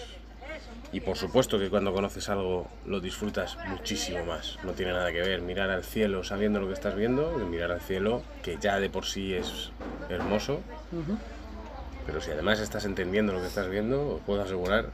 Y 0.92 1.00
por 1.00 1.16
supuesto 1.16 1.56
que 1.56 1.70
cuando 1.70 1.92
conoces 1.92 2.28
algo 2.30 2.66
lo 2.84 2.98
disfrutas 2.98 3.56
muchísimo 3.68 4.24
más. 4.24 4.58
No 4.64 4.72
tiene 4.72 4.92
nada 4.92 5.12
que 5.12 5.20
ver 5.20 5.40
mirar 5.40 5.70
al 5.70 5.84
cielo 5.84 6.24
sabiendo 6.24 6.58
lo 6.58 6.66
que 6.66 6.72
estás 6.72 6.96
viendo, 6.96 7.36
que 7.38 7.44
mirar 7.44 7.70
al 7.70 7.80
cielo, 7.80 8.22
que 8.42 8.58
ya 8.60 8.80
de 8.80 8.90
por 8.90 9.04
sí 9.04 9.32
es 9.32 9.70
hermoso. 10.08 10.54
Ujú. 10.90 11.16
Pero 12.06 12.20
si 12.20 12.32
además 12.32 12.58
estás 12.58 12.86
entendiendo 12.86 13.32
lo 13.32 13.40
que 13.40 13.46
estás 13.46 13.68
viendo, 13.68 14.16
os 14.16 14.20
puedo 14.22 14.42
asegurar 14.42 14.86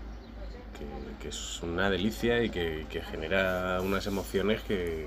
que, 0.79 1.23
que 1.23 1.29
es 1.31 1.62
una 1.62 1.88
delicia 1.88 2.43
y 2.43 2.50
que, 2.50 2.85
que 2.90 3.00
genera 3.00 3.81
unas 3.81 4.07
emociones 4.07 4.61
que, 4.61 5.07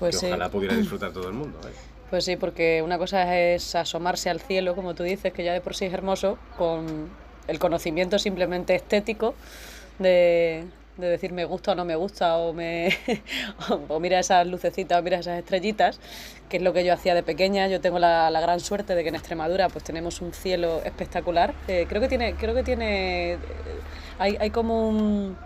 Pues 0.00 0.16
que 0.16 0.20
sí. 0.20 0.26
ojalá 0.26 0.48
pudiera 0.48 0.74
disfrutar 0.76 1.12
todo 1.12 1.28
el 1.28 1.34
mundo. 1.34 1.60
¿eh? 1.68 1.72
Pues 2.10 2.24
sí, 2.24 2.34
porque 2.34 2.82
una 2.84 2.98
cosa 2.98 3.38
es 3.38 3.76
asomarse 3.76 4.28
al 4.30 4.40
cielo, 4.40 4.74
como 4.74 4.94
tú 4.96 5.04
dices, 5.04 5.32
que 5.32 5.44
ya 5.44 5.52
de 5.52 5.60
por 5.60 5.76
sí 5.76 5.84
es 5.84 5.92
hermoso, 5.92 6.38
con 6.58 7.08
el 7.46 7.58
conocimiento 7.60 8.18
simplemente 8.18 8.74
estético 8.74 9.34
de, 10.00 10.64
de 10.96 11.08
decir 11.08 11.32
me 11.32 11.44
gusta 11.44 11.72
o 11.72 11.74
no 11.76 11.84
me 11.84 11.94
gusta, 11.94 12.36
o, 12.36 12.52
me, 12.52 12.88
o, 13.70 13.94
o 13.94 14.00
mira 14.00 14.18
esas 14.18 14.44
lucecitas, 14.46 14.98
o 14.98 15.02
mira 15.04 15.20
esas 15.20 15.38
estrellitas, 15.38 16.00
que 16.48 16.56
es 16.56 16.62
lo 16.64 16.72
que 16.72 16.84
yo 16.84 16.92
hacía 16.92 17.14
de 17.14 17.22
pequeña. 17.22 17.68
Yo 17.68 17.80
tengo 17.80 18.00
la, 18.00 18.28
la 18.30 18.40
gran 18.40 18.58
suerte 18.58 18.96
de 18.96 19.02
que 19.04 19.10
en 19.10 19.14
Extremadura 19.14 19.68
pues 19.68 19.84
tenemos 19.84 20.20
un 20.20 20.32
cielo 20.32 20.80
espectacular. 20.84 21.54
Eh, 21.68 21.86
creo 21.88 22.00
que 22.00 22.08
tiene, 22.08 22.34
creo 22.34 22.54
que 22.56 22.64
tiene, 22.64 23.34
eh, 23.34 23.38
hay, 24.18 24.36
hay 24.40 24.50
como 24.50 24.88
un 24.88 25.36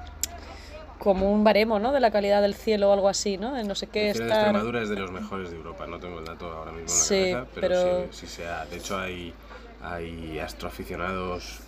como 0.98 1.30
un 1.32 1.44
baremo, 1.44 1.78
¿no? 1.78 1.92
De 1.92 2.00
la 2.00 2.10
calidad 2.10 2.40
del 2.42 2.54
cielo 2.54 2.90
o 2.90 2.92
algo 2.92 3.08
así, 3.08 3.36
¿no? 3.36 3.54
De 3.54 3.64
no 3.64 3.74
sé 3.74 3.88
qué 3.88 4.08
El 4.08 4.12
cielo 4.12 4.26
de 4.26 4.32
está... 4.32 4.46
Extremadura 4.46 4.82
es 4.82 4.88
de 4.88 4.96
los 4.96 5.10
mejores 5.10 5.50
de 5.50 5.56
Europa, 5.56 5.86
no 5.86 5.98
tengo 6.00 6.18
el 6.18 6.24
dato 6.24 6.50
ahora 6.50 6.72
mismo 6.72 6.92
en 6.92 6.98
la 6.98 7.04
Sí, 7.04 7.30
cabeza, 7.32 7.50
pero, 7.54 7.68
pero- 7.68 8.12
sí, 8.12 8.26
sí 8.26 8.34
se 8.34 8.46
ha- 8.48 8.64
De 8.66 8.76
hecho, 8.76 8.98
hay, 8.98 9.34
hay 9.82 10.38
astroaficionados 10.38 11.60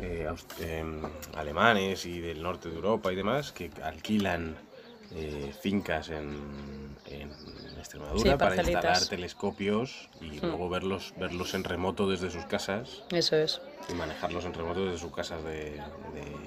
eh, 0.00 0.26
em, 0.60 1.02
alemanes 1.34 2.06
y 2.06 2.20
del 2.20 2.42
norte 2.42 2.68
de 2.70 2.76
Europa 2.76 3.12
y 3.12 3.16
demás 3.16 3.52
que 3.52 3.70
alquilan 3.82 4.56
eh, 5.14 5.52
fincas 5.60 6.08
en, 6.08 6.96
en 7.06 7.30
Extremadura 7.78 8.32
Sí, 8.32 8.36
para 8.38 8.56
instalar 8.56 9.04
telescopios 9.06 10.08
y 10.20 10.40
Hmm. 10.40 10.46
luego 10.46 10.68
verlos, 10.70 11.12
verlos 11.18 11.52
en 11.54 11.64
remoto 11.64 12.08
desde 12.08 12.30
sus 12.30 12.46
casas 12.46 13.02
Eso 13.10 13.36
es. 13.36 13.60
y 13.90 13.94
manejarlos 13.94 14.44
en 14.46 14.54
remoto 14.54 14.86
desde 14.86 14.98
sus 14.98 15.12
casas 15.12 15.44
de, 15.44 15.82
de- 16.14 16.41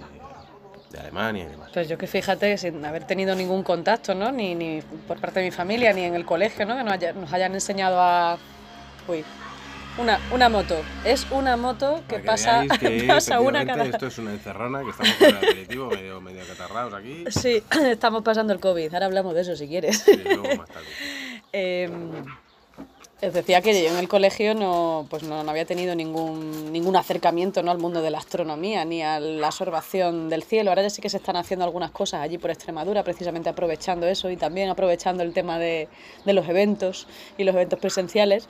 de 0.96 1.02
Alemania 1.02 1.44
y 1.44 1.48
demás. 1.48 1.70
Pues 1.74 1.88
yo 1.88 1.98
que 1.98 2.08
fíjate, 2.08 2.58
sin 2.58 2.84
haber 2.86 3.06
tenido 3.06 3.36
ningún 3.36 3.64
contacto, 3.64 4.16
¿no? 4.16 4.32
Ni, 4.32 4.56
ni 4.56 4.82
por 5.08 5.20
parte 5.20 5.40
de 5.40 5.46
mi 5.46 5.52
familia, 5.52 5.94
ni 5.94 6.04
en 6.04 6.16
el 6.16 6.26
colegio, 6.26 6.66
¿no? 6.66 6.76
Que 6.76 6.84
nos, 6.84 6.94
haya- 6.94 7.14
nos 7.14 7.32
hayan 7.34 7.54
enseñado 7.54 8.00
a, 8.02 8.38
Uy. 9.08 9.24
Una, 9.98 10.20
una 10.34 10.50
moto. 10.50 10.76
Es 11.06 11.26
una 11.32 11.56
moto 11.56 12.02
que 12.10 12.20
pasa, 12.20 12.66
que 12.80 13.06
pasa 13.08 13.40
una 13.40 13.66
cada... 13.66 13.86
Esto 13.86 14.08
es 14.08 14.18
una 14.18 14.32
encerrona, 14.34 14.84
que 14.84 14.90
estamos 14.90 15.14
con 15.14 15.28
el 15.30 15.38
aperitivo 15.38 15.90
medio, 15.90 16.20
medio 16.20 16.42
catarrados 16.46 16.94
aquí. 16.94 17.24
Sí, 17.30 17.64
estamos 17.86 18.22
pasando 18.22 18.52
el 18.52 18.60
COVID. 18.60 18.94
Ahora 18.94 19.06
hablamos 19.06 19.34
de 19.36 19.42
eso 19.42 19.56
si 19.56 19.68
quieres. 19.70 20.06
Y 20.08 20.18
luego 20.18 20.44
más 20.58 20.68
tarde. 20.70 20.86
Eh, 21.58 21.90
os 23.22 23.34
decía 23.34 23.62
que 23.62 23.82
yo 23.82 23.90
en 23.90 23.98
el 23.98 24.10
colegio 24.10 24.54
no, 24.54 25.08
pues 25.10 25.24
no, 25.24 25.44
no 25.44 25.50
había 25.50 25.66
tenido 25.66 25.96
ningún, 25.96 26.72
ningún 26.72 26.96
acercamiento 26.98 27.64
¿no? 27.64 27.72
al 27.72 27.78
mundo 27.78 28.02
de 28.02 28.10
la 28.10 28.18
astronomía 28.18 28.84
ni 28.84 29.02
a 29.02 29.20
la 29.20 29.48
observación 29.48 30.30
del 30.30 30.44
cielo. 30.44 30.70
Ahora 30.72 30.82
ya 30.82 30.90
sí 30.90 31.02
que 31.02 31.10
se 31.10 31.18
están 31.18 31.38
haciendo 31.38 31.64
algunas 31.64 31.92
cosas 31.92 32.22
allí 32.22 32.38
por 32.38 32.52
Extremadura, 32.52 33.04
precisamente 33.04 33.48
aprovechando 33.50 34.06
eso 34.06 34.30
y 34.30 34.38
también 34.38 34.70
aprovechando 34.70 35.24
el 35.24 35.34
tema 35.34 35.58
de, 35.58 35.88
de 36.26 36.34
los 36.34 36.48
eventos 36.50 37.08
y 37.38 37.46
los 37.46 37.56
eventos 37.56 37.80
presenciales. 37.80 38.50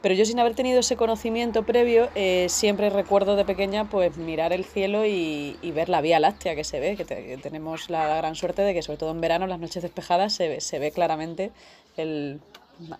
Pero 0.00 0.14
yo 0.14 0.24
sin 0.24 0.40
haber 0.40 0.54
tenido 0.54 0.80
ese 0.80 0.96
conocimiento 0.96 1.64
previo, 1.64 2.08
eh, 2.14 2.46
siempre 2.48 2.90
recuerdo 2.90 3.36
de 3.36 3.44
pequeña 3.44 3.88
pues 3.90 4.16
mirar 4.16 4.52
el 4.52 4.64
cielo 4.64 5.04
y, 5.04 5.56
y 5.60 5.70
ver 5.72 5.88
la 5.88 6.00
Vía 6.00 6.20
Láctea 6.20 6.54
que 6.54 6.64
se 6.64 6.80
ve, 6.80 6.96
que, 6.96 7.04
que 7.04 7.38
tenemos 7.42 7.90
la 7.90 8.16
gran 8.16 8.34
suerte 8.34 8.62
de 8.62 8.72
que 8.72 8.82
sobre 8.82 8.98
todo 8.98 9.10
en 9.10 9.20
verano, 9.20 9.46
las 9.46 9.58
noches 9.58 9.82
despejadas, 9.82 10.32
se 10.32 10.60
se 10.60 10.78
ve 10.78 10.90
claramente 10.90 11.50
el, 11.96 12.40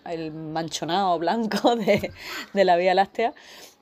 el 0.05 0.31
manchonado 0.31 1.17
blanco 1.19 1.75
de, 1.77 2.11
de 2.53 2.65
la 2.65 2.77
Vía 2.77 2.93
Láctea 2.93 3.33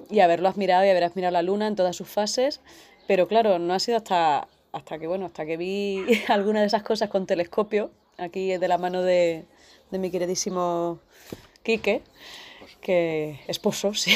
y 0.10 0.20
haberlo 0.20 0.50
admirado 0.50 0.86
y 0.86 0.90
haber 0.90 1.04
admirado 1.04 1.32
la 1.32 1.42
luna 1.42 1.68
en 1.68 1.76
todas 1.76 1.96
sus 1.96 2.08
fases. 2.08 2.62
Pero 3.08 3.28
claro, 3.28 3.60
no 3.60 3.74
ha 3.74 3.80
sido 3.80 3.98
hasta, 3.98 4.48
hasta 4.72 4.98
que 5.00 5.08
bueno, 5.08 5.26
hasta 5.28 5.46
que 5.46 5.58
vi 5.58 6.04
alguna 6.28 6.62
de 6.62 6.68
esas 6.68 6.84
cosas 6.84 7.10
con 7.10 7.26
telescopio, 7.26 7.92
aquí 8.18 8.58
de 8.58 8.68
la 8.68 8.78
mano 8.78 9.02
de, 9.02 9.46
de 9.92 10.00
mi 10.00 10.12
queridísimo 10.12 11.00
Quique, 11.64 12.04
que 12.82 13.40
esposo, 13.48 13.94
sí, 13.96 14.16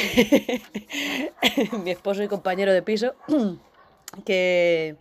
mi 1.82 1.90
esposo 1.90 2.22
y 2.22 2.28
compañero 2.28 2.72
de 2.72 2.82
piso, 2.82 3.14
que, 4.24 4.96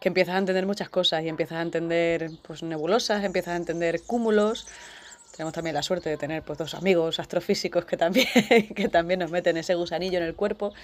que 0.00 0.08
empiezas 0.08 0.34
a 0.34 0.38
entender 0.38 0.66
muchas 0.66 0.88
cosas 0.88 1.22
y 1.24 1.28
empiezas 1.28 1.58
a 1.58 1.62
entender 1.62 2.30
pues, 2.42 2.62
nebulosas, 2.62 3.24
empiezas 3.24 3.54
a 3.54 3.56
entender 3.56 4.02
cúmulos. 4.02 4.66
Tenemos 5.38 5.54
también 5.54 5.74
la 5.74 5.84
suerte 5.84 6.10
de 6.10 6.16
tener 6.16 6.42
pues, 6.42 6.58
dos 6.58 6.74
amigos 6.74 7.20
astrofísicos 7.20 7.84
que 7.84 7.96
también, 7.96 8.26
que 8.74 8.88
también 8.88 9.20
nos 9.20 9.30
meten 9.30 9.56
ese 9.56 9.76
gusanillo 9.76 10.18
en 10.18 10.24
el 10.24 10.34
cuerpo 10.34 10.74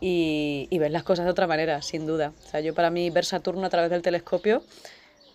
y, 0.00 0.68
y 0.70 0.78
ver 0.78 0.92
las 0.92 1.02
cosas 1.02 1.24
de 1.24 1.32
otra 1.32 1.48
manera, 1.48 1.82
sin 1.82 2.06
duda. 2.06 2.32
O 2.46 2.48
sea, 2.48 2.60
yo 2.60 2.74
para 2.74 2.90
mí 2.90 3.10
ver 3.10 3.24
Saturno 3.24 3.66
a 3.66 3.70
través 3.70 3.90
del 3.90 4.00
telescopio 4.02 4.62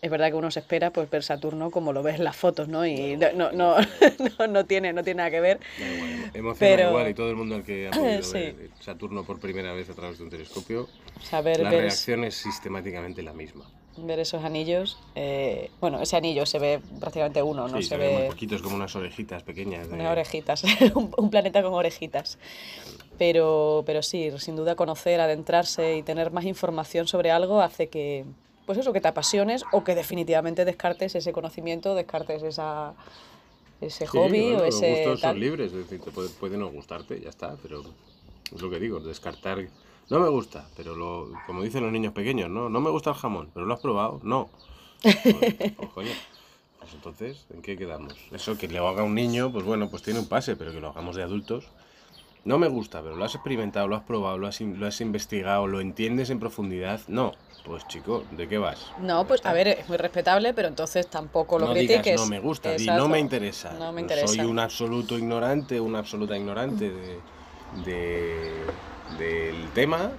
es 0.01 0.09
verdad 0.09 0.29
que 0.29 0.35
uno 0.35 0.49
se 0.49 0.61
espera 0.61 0.91
pues 0.93 1.09
ver 1.09 1.23
Saturno 1.23 1.71
como 1.71 1.91
lo 1.91 2.03
ves 2.03 2.15
en 2.15 2.23
las 2.23 2.37
fotos, 2.37 2.69
¿no? 2.69 2.85
Y 2.85 3.17
no, 3.17 3.33
no, 3.33 3.51
no, 3.51 3.75
no, 4.39 4.47
no 4.47 4.65
tiene, 4.65 4.93
no 4.93 5.03
tiene 5.03 5.17
nada 5.17 5.29
que 5.31 5.41
ver. 5.41 5.59
Igual, 5.77 6.31
emociona 6.33 6.57
Pero- 6.77 6.89
igual 6.91 7.09
y 7.09 7.13
todo 7.15 7.29
el 7.31 7.35
mundo 7.35 7.55
al 7.55 7.63
que 7.63 7.89
ha 7.89 7.91
podido 7.91 8.23
Sí. 8.23 8.33
ver 8.33 8.69
Saturno 8.79 9.25
por 9.25 9.41
primera 9.41 9.73
vez 9.73 9.89
a 9.89 9.93
través 9.93 10.19
de 10.19 10.23
un 10.23 10.29
telescopio, 10.29 10.87
la 11.33 11.41
reacción 11.41 12.23
es 12.23 12.35
sistemáticamente 12.35 13.21
la 13.23 13.33
misma. 13.33 13.65
Ver 13.97 14.19
esos 14.19 14.43
anillos. 14.43 14.97
eh, 15.15 15.69
bueno, 15.81 16.01
ese 16.01 16.15
anillo 16.17 16.45
se 16.45 16.59
ve 16.59 16.79
prácticamente 16.99 17.41
uno, 17.43 17.67
no 17.67 17.77
sí, 17.77 17.83
se, 17.83 17.89
se 17.89 17.97
ven 17.97 18.13
muy 18.13 18.21
ve 18.23 18.27
poquitos 18.29 18.61
como 18.61 18.75
unas 18.75 18.95
orejitas 18.95 19.43
pequeñas. 19.43 19.87
de- 19.87 19.95
unas 19.95 20.11
orejitas, 20.11 20.63
un, 20.95 21.11
un 21.17 21.29
planeta 21.29 21.61
con 21.63 21.73
orejitas. 21.73 22.37
Pero, 23.17 23.83
pero 23.85 24.01
sí, 24.01 24.31
sin 24.39 24.55
duda 24.55 24.75
conocer, 24.75 25.21
adentrarse 25.21 25.97
y 25.97 26.01
tener 26.03 26.31
más 26.31 26.45
información 26.45 27.07
sobre 27.07 27.29
algo 27.31 27.61
hace 27.61 27.87
que, 27.87 28.25
pues 28.65 28.77
eso, 28.79 28.91
que 28.91 29.01
te 29.01 29.07
apasiones 29.07 29.65
o 29.71 29.83
que 29.83 29.93
definitivamente 29.95 30.65
descartes 30.65 31.13
ese 31.15 31.31
conocimiento, 31.31 31.93
descartes 31.93 32.41
esa, 32.41 32.95
ese 33.81 34.07
Sí, 34.07 34.17
hobby 34.17 34.41
bueno, 34.41 34.59
o 34.61 34.65
los 34.65 34.65
ese 34.65 34.87
gustos 34.89 35.21
tal. 35.21 35.31
son 35.33 35.39
libres, 35.39 35.67
es 35.73 35.77
decir, 35.77 36.01
te 36.01 36.11
puede, 36.11 36.29
puede 36.29 36.57
no 36.57 36.69
gustarte, 36.71 37.19
ya 37.21 37.29
está, 37.29 37.55
pero 37.61 37.83
es 38.53 38.61
lo 38.61 38.69
que 38.69 38.79
digo, 38.79 38.99
descartar. 38.99 39.67
No 40.09 40.19
me 40.19 40.29
gusta, 40.29 40.65
pero 40.75 40.95
lo, 40.95 41.31
como 41.47 41.63
dicen 41.63 41.83
los 41.83 41.91
niños 41.91 42.13
pequeños, 42.13 42.49
¿no? 42.49 42.69
No 42.69 42.79
me 42.81 42.89
gusta 42.89 43.11
el 43.11 43.15
jamón, 43.15 43.49
pero 43.53 43.65
lo 43.65 43.73
has 43.73 43.79
probado, 43.79 44.19
no. 44.23 44.49
Pues, 45.03 45.53
pues, 45.77 45.89
coño, 45.93 46.11
pues 46.79 46.93
entonces, 46.93 47.47
¿en 47.53 47.61
qué 47.61 47.77
quedamos? 47.77 48.13
Eso 48.31 48.57
que 48.57 48.67
lo 48.67 48.87
haga 48.87 49.03
un 49.03 49.15
niño, 49.15 49.51
pues 49.51 49.65
bueno, 49.65 49.89
pues 49.89 50.03
tiene 50.03 50.19
un 50.19 50.27
pase, 50.27 50.55
pero 50.55 50.71
que 50.73 50.79
lo 50.81 50.89
hagamos 50.89 51.15
de 51.15 51.23
adultos. 51.23 51.65
No 52.45 52.57
me 52.59 52.67
gusta, 52.67 53.01
pero 53.01 53.15
lo 53.15 53.23
has 53.23 53.35
experimentado, 53.35 53.87
lo 53.87 53.95
has 53.95 54.03
probado, 54.03 54.37
lo 54.37 54.47
has, 54.47 54.59
in- 54.61 54.79
lo 54.79 54.85
has 54.87 54.99
investigado, 55.01 55.65
lo 55.67 55.79
entiendes 55.79 56.29
en 56.29 56.39
profundidad. 56.39 56.99
No, 57.07 57.33
pues 57.63 57.87
chico, 57.87 58.23
¿de 58.31 58.47
qué 58.47 58.57
vas? 58.57 58.91
No, 58.99 59.25
pues 59.25 59.45
a 59.45 59.53
ver, 59.53 59.69
es 59.69 59.87
muy 59.87 59.97
respetable, 59.97 60.53
pero 60.53 60.67
entonces 60.67 61.07
tampoco 61.09 61.57
lo 61.57 61.67
no 61.67 61.73
critiques. 61.73 62.05
digas 62.05 62.19
no 62.19 62.25
me 62.27 62.39
gusta, 62.39 62.73
di 62.75 62.87
no 62.87 63.07
me 63.07 63.19
interesa. 63.19 63.73
No 63.79 63.91
me 63.93 64.01
interesa. 64.01 64.27
Soy 64.27 64.43
un 64.43 64.59
absoluto 64.59 65.17
ignorante, 65.17 65.79
una 65.79 65.99
absoluta 65.99 66.37
ignorante 66.37 66.91
de, 66.91 67.21
de- 67.85 68.65
del 69.23 69.69
tema 69.73 70.11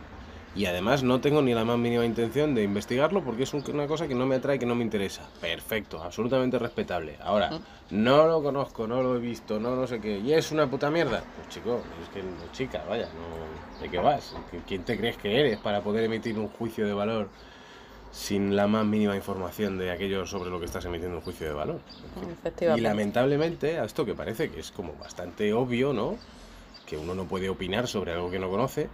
y 0.57 0.67
además 0.67 1.03
no 1.03 1.21
tengo 1.21 1.43
ni 1.43 1.53
la 1.53 1.65
más 1.65 1.77
mínima 1.79 2.05
intención 2.05 2.55
de 2.55 2.63
investigarlo 2.63 3.23
porque 3.25 3.43
es 3.43 3.53
un- 3.55 3.65
una 3.73 3.87
cosa 3.89 4.07
que 4.07 4.15
no 4.15 4.25
me 4.25 4.37
atrae, 4.37 4.59
que 4.59 4.67
no 4.67 4.75
me 4.77 4.85
interesa. 4.85 5.23
Perfecto, 5.41 6.01
absolutamente 6.03 6.59
respetable. 6.61 7.17
Ahora, 7.23 7.59
no 7.91 8.27
lo 8.29 8.41
conozco, 8.43 8.87
no 8.87 9.03
lo 9.03 9.17
he 9.17 9.19
visto, 9.19 9.59
no 9.59 9.75
no 9.75 9.87
sé 9.89 10.01
qué, 10.01 10.19
y 10.19 10.33
es 10.33 10.53
una 10.53 10.69
puta 10.69 10.91
mierda. 10.91 11.23
Pues 11.37 11.49
chico, 11.49 11.83
es 12.03 12.09
que 12.11 12.23
no, 12.23 12.53
chica, 12.53 12.85
vaya, 12.89 13.07
no, 13.09 13.81
¿de 13.83 13.91
qué 13.91 13.99
vas? 13.99 14.33
¿Qui- 14.53 14.61
¿Quién 14.67 14.85
te 14.85 14.97
crees 14.97 15.17
que 15.17 15.41
eres 15.41 15.59
para 15.59 15.81
poder 15.81 16.05
emitir 16.05 16.39
un 16.39 16.49
juicio 16.49 16.87
de 16.87 16.93
valor? 16.95 17.29
sin 18.13 18.55
la 18.55 18.69
más 18.69 18.87
mínima 18.87 19.17
información 19.17 19.77
de 19.77 19.91
aquello 19.91 20.25
sobre 20.25 20.49
lo 20.49 20.61
que 20.61 20.67
estás 20.67 20.85
emitiendo 20.85 21.17
un 21.17 21.23
juicio 21.25 21.49
de 21.49 21.53
valor. 21.53 21.81
Y 22.79 22.81
lamentablemente, 22.81 23.81
a 23.81 23.85
esto 23.85 24.07
que 24.07 24.15
parece 24.15 24.51
que 24.53 24.61
es 24.61 24.71
como 24.71 24.93
bastante 24.95 25.53
obvio, 25.53 25.93
¿no? 25.93 26.17
Que 26.87 26.97
uno 26.97 27.14
no 27.14 27.25
puede 27.26 27.49
opinar 27.49 27.88
sobre 27.88 28.12
algo 28.12 28.31
que 28.31 28.38
no 28.38 28.50
conoce, 28.50 28.88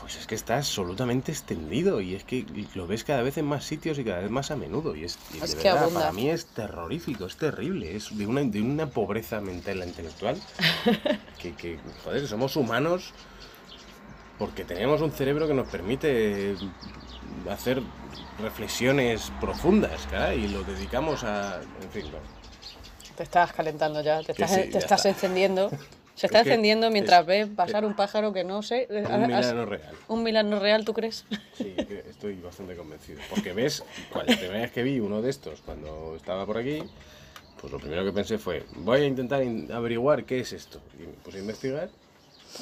pues 0.00 0.16
es 0.16 0.26
que 0.26 0.34
está 0.34 0.56
absolutamente 0.58 1.32
extendido 1.32 2.00
y 2.00 2.14
es 2.14 2.22
que 2.24 2.44
lo 2.74 2.86
ves 2.86 3.02
cada 3.02 3.22
vez 3.22 3.38
en 3.38 3.46
más 3.46 3.64
sitios 3.64 3.98
y 3.98 4.04
cada 4.04 4.20
vez 4.20 4.30
más 4.30 4.50
a 4.50 4.56
menudo. 4.56 4.94
Y 4.94 5.04
es, 5.04 5.18
y 5.34 5.38
Es 5.42 5.56
de 5.56 5.62
que 5.62 5.68
verdad, 5.68 5.82
abunda. 5.84 6.00
para 6.00 6.12
mí 6.12 6.30
es 6.30 6.46
terrorífico, 6.46 7.26
es 7.26 7.36
terrible, 7.36 7.96
es 7.96 8.16
de 8.16 8.26
una, 8.26 8.42
de 8.42 8.60
una 8.60 8.86
pobreza 8.88 9.40
mental 9.40 9.82
e 9.82 9.86
intelectual 9.86 10.36
que, 11.42 11.54
que, 11.54 11.78
joder, 12.04 12.26
somos 12.28 12.54
humanos 12.56 13.12
porque 14.38 14.64
tenemos 14.64 15.00
un 15.00 15.10
cerebro 15.12 15.48
que 15.48 15.54
nos 15.54 15.66
permite 15.68 16.54
hacer 17.50 17.82
reflexiones 18.38 19.32
profundas, 19.40 20.06
caray, 20.10 20.44
y 20.44 20.48
lo 20.48 20.62
dedicamos 20.62 21.24
a... 21.24 21.60
En 21.82 21.90
fin, 21.90 22.04
no. 22.12 22.18
Te 23.16 23.22
estás 23.22 23.52
calentando 23.54 24.02
ya, 24.02 24.22
te 24.22 24.32
estás, 24.32 24.50
sí, 24.50 24.60
te 24.70 24.78
estás 24.78 25.00
está. 25.00 25.08
encendiendo. 25.08 25.70
Se 26.16 26.26
está 26.26 26.40
encendiendo 26.40 26.90
mientras 26.90 27.20
es- 27.20 27.26
ves 27.26 27.48
pasar 27.54 27.84
un 27.84 27.94
pájaro 27.94 28.32
que 28.32 28.42
no 28.42 28.62
sé. 28.62 28.88
eh, 28.90 29.04
Un 29.06 29.12
has- 29.12 29.26
milagro 29.28 29.66
real. 29.66 29.94
¿Un 30.08 30.22
milagro 30.24 30.58
real, 30.58 30.84
tú 30.84 30.92
crees? 30.94 31.24
Sí, 31.56 31.74
estoy 32.08 32.34
bastante 32.40 32.74
convencido. 32.74 33.20
Porque 33.30 33.52
ves, 33.52 33.84
cuando 34.12 34.32
la 34.32 34.38
primera 34.38 34.60
vez 34.62 34.72
que 34.72 34.82
vi 34.82 34.98
uno 34.98 35.22
de 35.22 35.30
estos, 35.30 35.60
cuando 35.60 36.14
estaba 36.16 36.44
por 36.46 36.58
aquí, 36.58 36.82
pues 37.60 37.72
lo 37.72 37.78
primero 37.78 38.04
que 38.04 38.12
pensé 38.12 38.38
fue, 38.38 38.64
voy 38.76 39.02
a 39.02 39.04
intentar 39.06 39.42
in- 39.42 39.70
averiguar 39.70 40.24
qué 40.24 40.40
es 40.40 40.52
esto. 40.52 40.80
Y 40.98 41.02
me 41.02 41.12
puse 41.22 41.38
a 41.38 41.40
investigar 41.40 41.88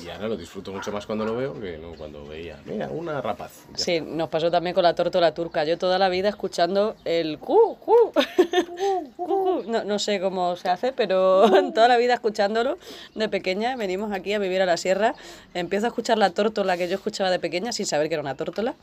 y 0.02 0.08
ahora 0.08 0.28
lo 0.28 0.36
disfruto 0.36 0.72
mucho 0.72 0.90
más 0.92 1.06
cuando 1.06 1.24
lo 1.24 1.36
veo 1.36 1.58
que 1.60 1.78
no 1.78 1.92
cuando 1.94 2.24
veía, 2.24 2.58
mira, 2.64 2.88
una 2.88 3.20
rapaz. 3.20 3.64
Sí, 3.74 4.00
nos 4.00 4.28
pasó 4.28 4.50
también 4.50 4.74
con 4.74 4.82
la 4.82 4.94
tórtola 4.94 5.34
turca. 5.34 5.64
Yo 5.64 5.78
toda 5.78 5.98
la 5.98 6.08
vida 6.08 6.28
escuchando 6.28 6.96
el 7.04 7.38
cu, 7.38 7.76
cu, 7.78 7.94
cu, 9.16 9.26
cu. 9.26 9.62
No, 9.66 9.84
no 9.84 9.98
sé 9.98 10.20
cómo 10.20 10.56
se 10.56 10.68
hace, 10.68 10.92
pero 10.92 11.44
toda 11.74 11.88
la 11.88 11.96
vida 11.96 12.14
escuchándolo 12.14 12.78
de 13.14 13.28
pequeña. 13.28 13.76
Venimos 13.76 14.12
aquí 14.12 14.32
a 14.32 14.38
vivir 14.38 14.62
a 14.62 14.66
la 14.66 14.76
sierra. 14.76 15.14
Empiezo 15.54 15.86
a 15.86 15.88
escuchar 15.88 16.18
la 16.18 16.30
tórtola 16.30 16.76
que 16.76 16.88
yo 16.88 16.94
escuchaba 16.94 17.30
de 17.30 17.38
pequeña 17.38 17.72
sin 17.72 17.86
saber 17.86 18.08
que 18.08 18.14
era 18.14 18.22
una 18.22 18.36
tórtola. 18.36 18.74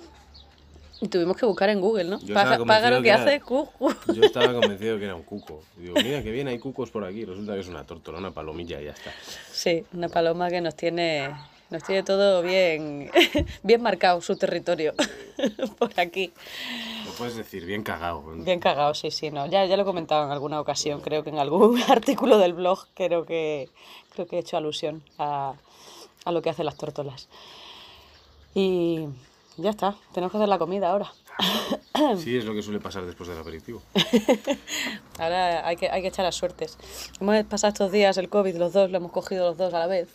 Y 1.03 1.07
tuvimos 1.07 1.35
que 1.35 1.47
buscar 1.47 1.69
en 1.69 1.81
Google, 1.81 2.03
¿no? 2.03 2.19
Convencido 2.19 2.65
pájaro 2.65 2.97
que 2.97 3.03
que 3.03 3.09
era- 3.09 3.23
hace 3.23 3.41
cu, 3.41 3.65
cu. 3.77 3.91
Yo 4.13 4.23
estaba 4.23 4.53
convencido 4.61 4.99
que 4.99 5.05
era 5.05 5.15
un 5.15 5.23
cuco. 5.23 5.63
Digo, 5.75 5.95
mira 5.95 6.21
que 6.21 6.29
bien, 6.31 6.47
hay 6.47 6.59
cucos 6.59 6.91
por 6.91 7.03
aquí. 7.03 7.25
Resulta 7.25 7.53
que 7.55 7.61
es 7.61 7.67
una 7.67 7.83
tórtola, 7.85 8.19
una 8.19 8.31
palomilla 8.31 8.79
y 8.79 8.85
ya 8.85 8.91
está. 8.91 9.11
Sí, 9.51 9.83
una 9.93 10.09
paloma 10.09 10.49
que 10.49 10.61
nos 10.61 10.75
tiene, 10.75 11.33
nos 11.71 11.83
tiene 11.83 12.03
todo 12.03 12.43
bien, 12.43 13.09
bien 13.63 13.81
marcado 13.81 14.21
su 14.21 14.35
territorio 14.35 14.93
por 15.79 15.99
aquí. 15.99 16.31
Lo 17.05 17.11
puedes 17.13 17.35
decir, 17.35 17.65
bien 17.65 17.81
cagado. 17.81 18.21
Bien 18.35 18.59
cagado, 18.59 18.93
sí, 18.93 19.09
sí, 19.09 19.31
no. 19.31 19.47
Ya, 19.47 19.65
ya 19.65 19.75
lo 19.77 19.81
he 19.81 19.85
comentado 19.85 20.23
en 20.25 20.31
alguna 20.31 20.59
ocasión, 20.61 21.01
creo 21.01 21.23
que 21.23 21.31
en 21.31 21.39
algún 21.39 21.81
artículo 21.89 22.37
del 22.37 22.53
blog 22.53 22.85
creo 22.93 23.25
que, 23.25 23.69
creo 24.13 24.27
que 24.27 24.35
he 24.35 24.39
hecho 24.39 24.55
alusión 24.55 25.01
a, 25.17 25.53
a 26.25 26.31
lo 26.31 26.43
que 26.43 26.51
hacen 26.51 26.65
las 26.67 26.77
tórtolas. 26.77 27.27
Y 28.53 29.07
ya 29.57 29.69
está, 29.71 29.95
tenemos 30.13 30.31
que 30.31 30.37
hacer 30.37 30.49
la 30.49 30.57
comida 30.57 30.89
ahora. 30.89 31.11
Sí, 32.17 32.35
es 32.37 32.45
lo 32.45 32.53
que 32.55 32.63
suele 32.63 32.79
pasar 32.79 33.05
después 33.05 33.29
del 33.29 33.37
aperitivo. 33.37 33.81
Ahora 35.19 35.67
hay 35.67 35.75
que, 35.75 35.89
hay 35.89 36.01
que 36.01 36.07
echar 36.07 36.25
las 36.25 36.35
suertes. 36.35 36.77
Hemos 37.19 37.43
pasado 37.45 37.69
estos 37.71 37.91
días 37.91 38.17
el 38.17 38.27
COVID, 38.29 38.55
los 38.57 38.73
dos, 38.73 38.89
lo 38.89 38.97
hemos 38.97 39.11
cogido 39.11 39.47
los 39.49 39.57
dos 39.57 39.73
a 39.73 39.79
la 39.79 39.87
vez. 39.87 40.09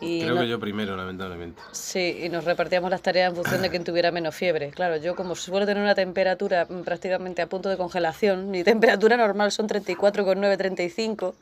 Y 0.00 0.22
Creo 0.22 0.34
no- 0.34 0.40
que 0.40 0.48
yo 0.48 0.58
primero, 0.58 0.96
lamentablemente. 0.96 1.62
Sí, 1.70 2.18
y 2.24 2.28
nos 2.28 2.44
repartíamos 2.44 2.90
las 2.90 3.00
tareas 3.00 3.30
en 3.30 3.36
función 3.36 3.62
de 3.62 3.70
quién 3.70 3.84
tuviera 3.84 4.10
menos 4.10 4.34
fiebre. 4.34 4.70
Claro, 4.70 4.96
yo 4.96 5.14
como 5.14 5.36
suelo 5.36 5.66
tener 5.66 5.82
una 5.82 5.94
temperatura 5.94 6.66
mm, 6.68 6.80
prácticamente 6.82 7.42
a 7.42 7.46
punto 7.46 7.68
de 7.68 7.76
congelación, 7.76 8.50
mi 8.50 8.64
temperatura 8.64 9.16
normal 9.16 9.52
son 9.52 9.68
34,9, 9.68 10.56
35, 10.58 11.36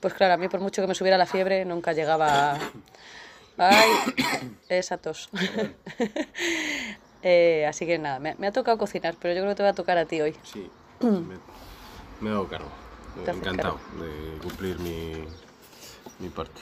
pues 0.00 0.14
claro, 0.14 0.34
a 0.34 0.36
mí 0.36 0.48
por 0.48 0.58
mucho 0.60 0.82
que 0.82 0.88
me 0.88 0.94
subiera 0.96 1.16
la 1.16 1.26
fiebre 1.26 1.64
nunca 1.64 1.92
llegaba 1.92 2.54
a... 2.54 2.58
¡Ay! 3.70 3.90
Esa 4.68 4.98
tos. 4.98 5.30
Eh, 7.24 7.66
así 7.68 7.86
que 7.86 8.00
nada, 8.00 8.18
me, 8.18 8.34
me 8.34 8.48
ha 8.48 8.52
tocado 8.52 8.76
cocinar, 8.78 9.14
pero 9.20 9.32
yo 9.32 9.42
creo 9.42 9.52
que 9.52 9.56
te 9.58 9.62
va 9.62 9.68
a 9.68 9.74
tocar 9.74 9.96
a 9.96 10.06
ti 10.06 10.20
hoy. 10.20 10.34
Sí, 10.42 10.68
me, 11.00 11.36
me 12.20 12.30
hago 12.30 12.48
cargo. 12.48 12.68
Encantado 13.24 13.78
de 14.00 14.38
cumplir 14.42 14.78
mi, 14.80 15.12
mi 16.18 16.28
parte. 16.30 16.60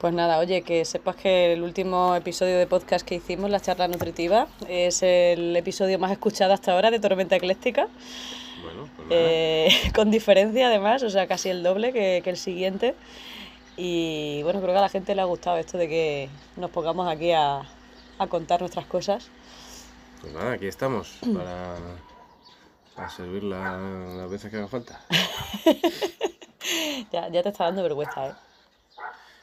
Pues 0.00 0.14
nada, 0.14 0.38
oye, 0.38 0.62
que 0.62 0.84
sepas 0.84 1.16
que 1.16 1.52
el 1.52 1.62
último 1.62 2.14
episodio 2.14 2.56
de 2.56 2.66
podcast 2.66 3.06
que 3.06 3.16
hicimos, 3.16 3.50
la 3.50 3.60
charla 3.60 3.88
nutritiva, 3.88 4.46
es 4.68 5.02
el 5.02 5.56
episodio 5.56 5.98
más 5.98 6.12
escuchado 6.12 6.54
hasta 6.54 6.72
ahora 6.72 6.90
de 6.90 7.00
Tormenta 7.00 7.36
Ecléctica. 7.36 7.88
Bueno, 8.62 8.88
pues 8.96 9.08
nada. 9.08 9.20
Eh, 9.20 9.68
con 9.94 10.10
diferencia 10.10 10.68
además, 10.68 11.02
o 11.02 11.10
sea, 11.10 11.26
casi 11.26 11.48
el 11.48 11.62
doble 11.62 11.92
que, 11.92 12.20
que 12.22 12.30
el 12.30 12.36
siguiente. 12.36 12.94
Y 13.82 14.42
bueno, 14.42 14.60
creo 14.60 14.74
que 14.74 14.78
a 14.78 14.82
la 14.82 14.88
gente 14.90 15.14
le 15.14 15.22
ha 15.22 15.24
gustado 15.24 15.56
esto 15.56 15.78
de 15.78 15.88
que 15.88 16.28
nos 16.56 16.70
pongamos 16.70 17.08
aquí 17.08 17.32
a, 17.32 17.62
a 18.18 18.26
contar 18.28 18.60
nuestras 18.60 18.84
cosas. 18.86 19.30
Pues 20.20 20.32
nada, 20.34 20.52
aquí 20.52 20.66
estamos 20.66 21.08
para, 21.32 21.76
para 22.94 23.08
servir 23.08 23.42
la- 23.44 24.14
las 24.18 24.30
veces 24.30 24.50
que 24.50 24.58
haga 24.58 24.68
falta. 24.68 25.00
Ya, 27.12 27.28
ya 27.28 27.42
te 27.42 27.48
está 27.48 27.64
dando 27.64 27.82
vergüenza, 27.82 28.28
¿eh? 28.28 28.34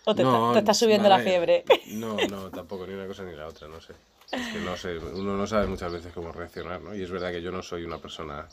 O 0.05 0.15
te, 0.15 0.21
No, 0.23 0.31
está, 0.33 0.53
te 0.53 0.59
está 0.59 0.73
subiendo 0.73 1.09
la 1.09 1.19
fiebre. 1.19 1.63
No, 1.87 2.13
no, 2.27 2.51
tampoco, 2.51 2.85
ni 2.87 2.93
una 2.93 3.07
cosa 3.07 3.23
ni 3.23 3.35
la 3.35 3.47
otra, 3.47 3.67
no 3.67 3.81
sé. 3.81 3.93
Es 4.31 4.47
que 4.53 4.59
no 4.59 4.75
sé, 4.77 4.97
uno 4.97 5.35
no 5.35 5.47
sabe 5.47 5.67
muchas 5.67 5.91
veces 5.91 6.13
cómo 6.13 6.31
reaccionar, 6.31 6.81
¿no? 6.81 6.95
Y 6.95 7.01
es 7.03 7.11
verdad 7.11 7.31
que 7.31 7.41
yo 7.41 7.51
no 7.51 7.61
soy 7.63 7.83
una 7.83 7.97
persona 7.97 8.47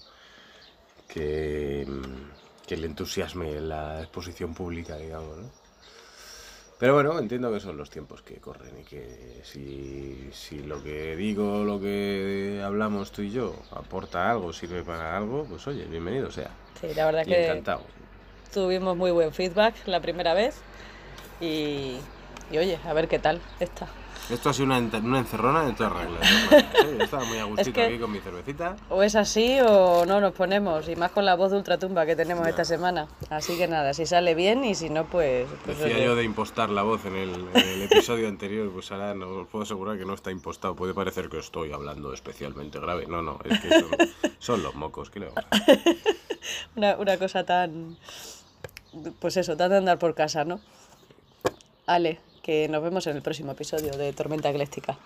que, 1.09 1.87
que 2.67 2.77
le 2.77 2.87
entusiasme 2.87 3.61
la 3.61 4.01
exposición 4.03 4.55
pública, 4.55 4.97
digamos, 4.97 5.37
¿no? 5.39 5.51
Pero 6.85 6.97
bueno, 6.97 7.19
entiendo 7.19 7.51
que 7.51 7.61
son 7.61 7.79
los 7.79 7.89
tiempos 7.89 8.21
que 8.23 8.43
corren 8.43 8.79
y 8.81 8.85
que 8.85 9.41
si, 9.43 10.31
si 10.33 10.59
lo 10.65 10.83
que 10.83 11.17
digo, 11.17 11.65
lo 11.65 11.81
que 11.81 12.61
hablamos 12.63 13.11
tú 13.11 13.23
y 13.23 13.31
yo 13.31 13.67
aporta 13.71 14.31
algo, 14.31 14.53
sirve 14.53 14.85
para 14.85 15.17
algo, 15.17 15.47
pues 15.49 15.67
oye, 15.67 15.87
bienvenido 15.87 16.31
sea. 16.31 16.51
Sí, 16.81 16.93
la 16.95 17.07
verdad 17.07 17.27
Y 17.27 17.31
que 17.31 17.35
encantado. 17.35 17.87
tuvimos 18.53 18.97
muy 18.97 19.11
buen 19.13 19.33
feedback 19.33 19.87
la 19.87 20.01
primera 20.01 20.35
vez. 20.35 20.67
Y, 21.41 22.11
y 22.51 22.59
oye, 22.59 22.81
a 22.85 22.93
ver 22.95 23.09
qué 23.09 23.19
tal 23.19 23.43
está. 23.61 23.89
Esto 24.31 24.49
ha 24.49 24.55
sido 24.55 24.67
una, 24.67 24.79
encerrona 25.19 25.65
de 25.65 25.73
todas 25.75 25.93
reglas. 25.93 26.23
estaba 27.01 27.25
muy 27.27 27.37
a 27.39 27.45
gustito 27.45 27.73
que- 27.73 27.83
aquí 27.85 27.99
con 27.99 28.11
mi 28.11 28.21
cervecita. 28.21 28.75
O 28.89 29.03
es 29.03 29.17
así 29.17 29.59
o 29.61 30.07
no 30.07 30.19
nos 30.21 30.33
ponemos, 30.33 30.89
y 30.89 30.97
más 30.97 31.11
con 31.11 31.27
la 31.27 31.35
voz 31.37 31.51
de 31.51 31.59
ultratumba 31.59 32.07
que 32.07 32.17
tenemos 32.17 32.47
esta 32.49 32.65
semana. 32.65 33.07
Así 33.29 33.59
que 33.59 33.69
nada, 33.69 33.93
si 33.93 34.07
sale 34.07 34.35
bien 34.35 34.65
y 34.65 34.75
si 34.75 34.89
no, 34.89 35.05
pues... 35.05 35.47
pues 35.65 35.79
Decía 35.79 35.97
oye. 35.97 36.05
yo 36.07 36.17
de 36.17 36.25
impostar 36.25 36.71
la 36.71 36.83
voz 36.83 37.05
en 37.05 37.17
el, 37.17 37.35
en 37.55 37.69
el 37.69 37.83
episodio 37.83 38.27
anterior, 38.29 38.71
pues 38.73 38.91
ahora 38.93 39.15
no 39.15 39.29
os 39.29 39.49
puedo 39.49 39.65
asegurar 39.65 39.99
que 39.99 40.07
no 40.07 40.15
está 40.15 40.31
impostado. 40.31 40.75
Puede 40.75 40.95
parecer 40.95 41.29
que 41.29 41.39
estoy 41.39 41.73
hablando 41.73 42.15
especialmente 42.15 42.79
grave. 42.81 43.07
No, 43.07 43.21
no, 43.21 43.39
es 43.45 43.61
que 43.61 43.69
son, 43.69 43.91
son 44.39 44.63
los 44.63 44.75
mocos. 44.75 45.11
¿qué 45.11 45.21
le 45.21 45.27
vamos 45.27 45.45
a 45.51 45.57
hacer? 45.57 45.81
Una, 46.77 46.97
una 46.97 47.19
cosa 47.19 47.45
tan... 47.45 47.97
Pues 49.19 49.37
eso, 49.37 49.57
tan 49.57 49.71
de 49.71 49.77
andar 49.79 49.99
por 49.99 50.15
casa, 50.15 50.45
¿no? 50.45 50.61
Ale, 51.87 52.21
que 52.45 52.69
nos 52.69 52.83
vemos 52.83 53.07
en 53.07 53.17
el 53.17 53.23
próximo 53.23 53.53
episodio 53.53 53.93
de 53.97 54.13
Tormenta 54.13 54.51
Ecléctica. 54.51 54.99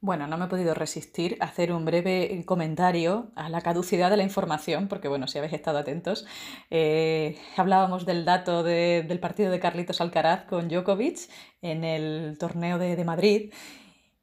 Bueno, 0.00 0.28
no 0.28 0.38
me 0.38 0.44
he 0.44 0.48
podido 0.48 0.74
resistir 0.74 1.36
a 1.40 1.46
hacer 1.46 1.72
un 1.72 1.84
breve 1.84 2.44
comentario 2.46 3.32
a 3.34 3.48
la 3.48 3.60
caducidad 3.62 4.10
de 4.10 4.16
la 4.16 4.22
información, 4.22 4.86
porque 4.86 5.08
bueno, 5.08 5.26
si 5.26 5.38
habéis 5.38 5.54
estado 5.54 5.76
atentos, 5.78 6.24
eh, 6.70 7.36
hablábamos 7.56 8.06
del 8.06 8.24
dato 8.24 8.62
de- 8.62 9.04
del 9.06 9.18
partido 9.18 9.50
de 9.50 9.58
Carlitos 9.58 10.00
Alcaraz 10.00 10.44
con 10.46 10.68
Djokovic 10.68 11.18
en 11.62 11.82
el 11.84 12.38
torneo 12.38 12.78
de 12.78 13.04
Madrid. 13.04 13.52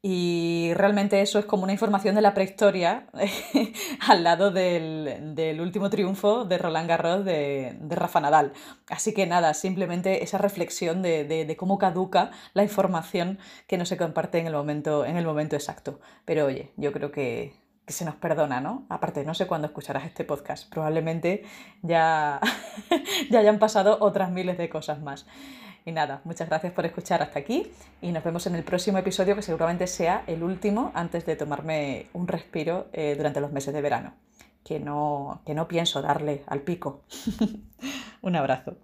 Y 0.08 0.72
realmente 0.74 1.20
eso 1.20 1.40
es 1.40 1.46
como 1.46 1.64
una 1.64 1.72
información 1.72 2.14
de 2.14 2.20
la 2.20 2.32
prehistoria 2.32 3.08
al 4.08 4.22
lado 4.22 4.52
del, 4.52 5.34
del 5.34 5.60
último 5.60 5.90
triunfo 5.90 6.44
de 6.44 6.58
Roland 6.58 6.88
Garros 6.88 7.24
de, 7.24 7.76
de 7.80 7.96
Rafa 7.96 8.20
Nadal. 8.20 8.52
Así 8.88 9.12
que 9.12 9.26
nada, 9.26 9.52
simplemente 9.52 10.22
esa 10.22 10.38
reflexión 10.38 11.02
de, 11.02 11.24
de- 11.24 11.44
de 11.44 11.56
cómo 11.56 11.76
caduca 11.78 12.30
la 12.54 12.62
información 12.62 13.40
que 13.66 13.78
no 13.78 13.84
se 13.84 13.96
comparte 13.96 14.38
en 14.38 14.46
el 14.46 14.52
momento, 14.52 15.04
en 15.04 15.16
el 15.16 15.26
momento 15.26 15.56
exacto. 15.56 15.98
Pero 16.24 16.46
oye, 16.46 16.70
yo 16.76 16.92
creo 16.92 17.10
que, 17.10 17.54
que 17.84 17.92
se 17.92 18.04
nos 18.04 18.14
perdona, 18.14 18.60
¿no? 18.60 18.86
Aparte, 18.88 19.24
no 19.24 19.34
sé 19.34 19.48
cuándo 19.48 19.66
escucharás 19.66 20.04
este 20.04 20.22
podcast. 20.22 20.70
Probablemente 20.72 21.42
ya, 21.82 22.40
ya 23.30 23.40
hayan 23.40 23.58
pasado 23.58 23.98
otras 24.00 24.30
miles 24.30 24.56
de 24.56 24.68
cosas 24.68 25.00
más. 25.02 25.26
Y 25.86 25.92
nada, 25.92 26.20
muchas 26.24 26.48
gracias 26.48 26.72
por 26.72 26.84
escuchar 26.84 27.22
hasta 27.22 27.38
aquí 27.38 27.70
y 28.02 28.10
nos 28.10 28.24
vemos 28.24 28.44
en 28.48 28.56
el 28.56 28.64
próximo 28.64 28.98
episodio 28.98 29.36
que 29.36 29.42
seguramente 29.42 29.86
sea 29.86 30.24
el 30.26 30.42
último 30.42 30.90
antes 30.94 31.24
de 31.24 31.36
tomarme 31.36 32.08
un 32.12 32.26
respiro 32.26 32.88
eh, 32.92 33.14
durante 33.16 33.40
los 33.40 33.52
meses 33.52 33.72
de 33.72 33.80
verano, 33.80 34.14
que 34.64 34.80
no, 34.80 35.42
que 35.46 35.54
no 35.54 35.68
pienso 35.68 36.02
darle 36.02 36.42
al 36.48 36.62
pico. 36.62 37.04
un 38.22 38.34
abrazo. 38.34 38.76